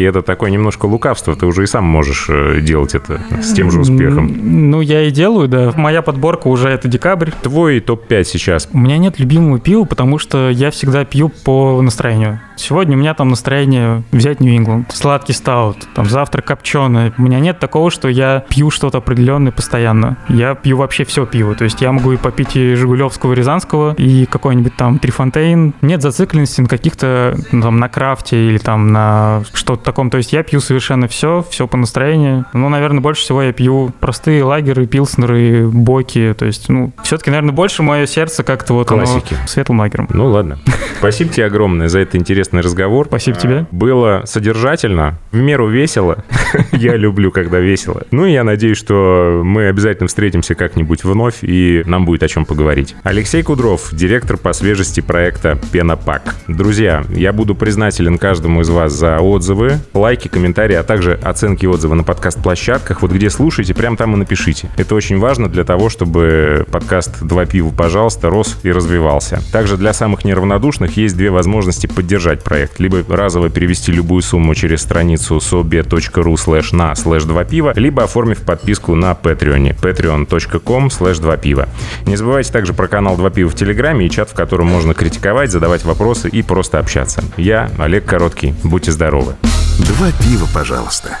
это 0.00 0.22
такое 0.22 0.50
немножко 0.50 0.86
лукавство. 0.86 1.34
Ты 1.34 1.46
уже 1.46 1.64
и 1.64 1.66
сам 1.66 1.84
можешь 1.84 2.26
э, 2.28 2.60
делать 2.60 2.94
это 2.94 3.20
с 3.42 3.52
тем 3.52 3.70
же 3.70 3.80
успехом. 3.80 4.70
Ну, 4.70 4.80
я 4.80 5.02
и 5.02 5.10
делаю, 5.10 5.48
да. 5.48 5.72
Моя 5.76 6.02
подборка 6.02 6.48
уже 6.48 6.68
это 6.68 6.88
декабрь. 6.88 7.30
Твой 7.42 7.80
топ-5 7.80 8.24
сейчас. 8.24 8.68
У 8.72 8.78
меня 8.78 8.98
нет 8.98 9.18
любимого 9.42 9.58
пива, 9.58 9.84
потому 9.84 10.18
что 10.18 10.50
я 10.50 10.70
всегда 10.70 11.04
пью 11.04 11.28
по 11.28 11.80
настроению. 11.82 12.40
Сегодня 12.56 12.96
у 12.96 13.00
меня 13.00 13.14
там 13.14 13.28
настроение 13.28 14.04
взять 14.12 14.40
Нью-Ингланд, 14.40 14.92
сладкий 14.92 15.32
стаут, 15.32 15.78
там 15.94 16.06
завтра 16.06 16.42
копченое. 16.42 17.12
У 17.18 17.22
меня 17.22 17.40
нет 17.40 17.58
такого, 17.58 17.90
что 17.90 18.08
я 18.08 18.44
пью 18.48 18.70
что-то 18.70 18.98
определенное 18.98 19.52
постоянно. 19.52 20.16
Я 20.28 20.54
пью 20.54 20.76
вообще 20.76 21.04
все 21.04 21.26
пиво. 21.26 21.54
То 21.54 21.64
есть 21.64 21.80
я 21.80 21.90
могу 21.92 22.12
и 22.12 22.16
попить 22.16 22.56
и 22.56 22.74
Жигулевского, 22.74 23.32
и 23.32 23.36
Рязанского, 23.36 23.94
и 23.94 24.26
какой-нибудь 24.26 24.76
там 24.76 24.98
Трифонтейн. 24.98 25.74
Нет 25.82 26.02
зацикленности 26.02 26.60
на 26.60 26.68
каких-то 26.68 27.36
ну, 27.50 27.62
там 27.62 27.78
на 27.78 27.88
крафте 27.88 28.48
или 28.48 28.58
там 28.58 28.92
на 28.92 29.42
что-то 29.54 29.82
таком. 29.82 30.10
То 30.10 30.18
есть 30.18 30.32
я 30.32 30.42
пью 30.42 30.60
совершенно 30.60 31.08
все, 31.08 31.44
все 31.50 31.66
по 31.66 31.76
настроению. 31.76 32.44
Ну, 32.52 32.68
наверное, 32.68 33.00
больше 33.00 33.22
всего 33.22 33.42
я 33.42 33.52
пью 33.52 33.92
простые 33.98 34.44
лагеры, 34.44 34.86
пилснеры, 34.86 35.68
боки. 35.68 36.34
То 36.38 36.44
есть, 36.44 36.68
ну, 36.68 36.92
все-таки, 37.02 37.30
наверное, 37.30 37.52
больше 37.52 37.82
мое 37.82 38.06
сердце 38.06 38.44
как-то 38.44 38.74
вот 38.74 38.92
оно 38.92 39.04
Классики. 39.32 39.48
светлым 39.48 39.80
лагером. 39.80 40.08
Ну 40.12 40.26
ладно. 40.26 40.58
Спасибо 40.98 41.32
тебе 41.32 41.46
огромное 41.46 41.88
за 41.88 42.00
этот 42.00 42.16
интересный 42.16 42.60
разговор. 42.60 43.06
Спасибо 43.06 43.38
тебе. 43.38 43.66
Было 43.70 44.22
содержательно, 44.24 45.18
в 45.32 45.36
меру 45.38 45.68
весело. 45.68 46.24
Я 46.72 46.96
люблю, 46.96 47.30
когда 47.30 47.58
весело. 47.58 48.02
Ну 48.10 48.26
и 48.26 48.32
я 48.32 48.44
надеюсь, 48.44 48.76
что 48.76 49.40
мы 49.44 49.68
обязательно 49.68 50.08
встретимся 50.08 50.54
как-нибудь 50.54 51.04
вновь, 51.04 51.38
и 51.42 51.82
нам 51.86 52.04
будет 52.04 52.22
о 52.22 52.28
чем 52.28 52.44
поговорить. 52.44 52.94
Алексей 53.02 53.42
Кудров, 53.42 53.88
директор 53.92 54.36
по 54.36 54.52
свежести 54.52 55.00
проекта 55.00 55.58
Пенопак. 55.72 56.34
Друзья, 56.48 57.04
я 57.10 57.32
буду 57.32 57.54
признателен 57.54 58.18
каждому 58.18 58.60
из 58.60 58.68
вас 58.70 58.92
за 58.92 59.18
отзывы, 59.18 59.78
лайки, 59.94 60.28
комментарии, 60.28 60.76
а 60.76 60.82
также 60.82 61.14
оценки 61.22 61.64
и 61.64 61.68
отзывы 61.68 61.94
на 61.94 62.04
подкаст-площадках. 62.04 63.02
Вот 63.02 63.12
где 63.12 63.30
слушаете, 63.30 63.74
прям 63.74 63.96
там 63.96 64.14
и 64.14 64.16
напишите. 64.16 64.68
Это 64.76 64.94
очень 64.94 65.18
важно 65.18 65.48
для 65.48 65.64
того, 65.64 65.88
чтобы 65.88 66.66
подкаст 66.70 67.22
«Два 67.22 67.46
пива, 67.46 67.70
пожалуйста» 67.70 68.28
рос 68.28 68.58
и 68.62 68.70
развивался. 68.70 69.21
Также 69.52 69.76
для 69.76 69.92
самых 69.92 70.24
неравнодушных 70.24 70.96
есть 70.96 71.16
две 71.16 71.30
возможности 71.30 71.86
поддержать 71.86 72.42
проект. 72.42 72.80
Либо 72.80 73.04
разово 73.08 73.48
перевести 73.48 73.92
любую 73.92 74.22
сумму 74.22 74.54
через 74.54 74.82
страницу 74.82 75.36
sobe.ru 75.36 76.34
slash 76.34 76.74
на 76.74 76.92
slash 76.92 77.26
2 77.26 77.44
пива, 77.44 77.72
либо 77.76 78.04
оформив 78.04 78.42
подписку 78.42 78.94
на 78.94 79.12
Patreon. 79.12 79.78
patreon.com 79.80 80.86
slash 80.88 81.20
2 81.20 81.36
пива. 81.36 81.68
Не 82.06 82.16
забывайте 82.16 82.52
также 82.52 82.72
про 82.72 82.88
канал 82.88 83.16
2 83.16 83.30
пива 83.30 83.50
в 83.50 83.54
Телеграме 83.54 84.06
и 84.06 84.10
чат, 84.10 84.30
в 84.30 84.34
котором 84.34 84.66
можно 84.66 84.94
критиковать, 84.94 85.50
задавать 85.50 85.84
вопросы 85.84 86.28
и 86.28 86.42
просто 86.42 86.78
общаться. 86.78 87.22
Я 87.36 87.70
Олег 87.78 88.04
Короткий. 88.04 88.54
Будьте 88.64 88.92
здоровы. 88.92 89.34
Два 89.78 90.10
пива, 90.12 90.46
пожалуйста. 90.52 91.18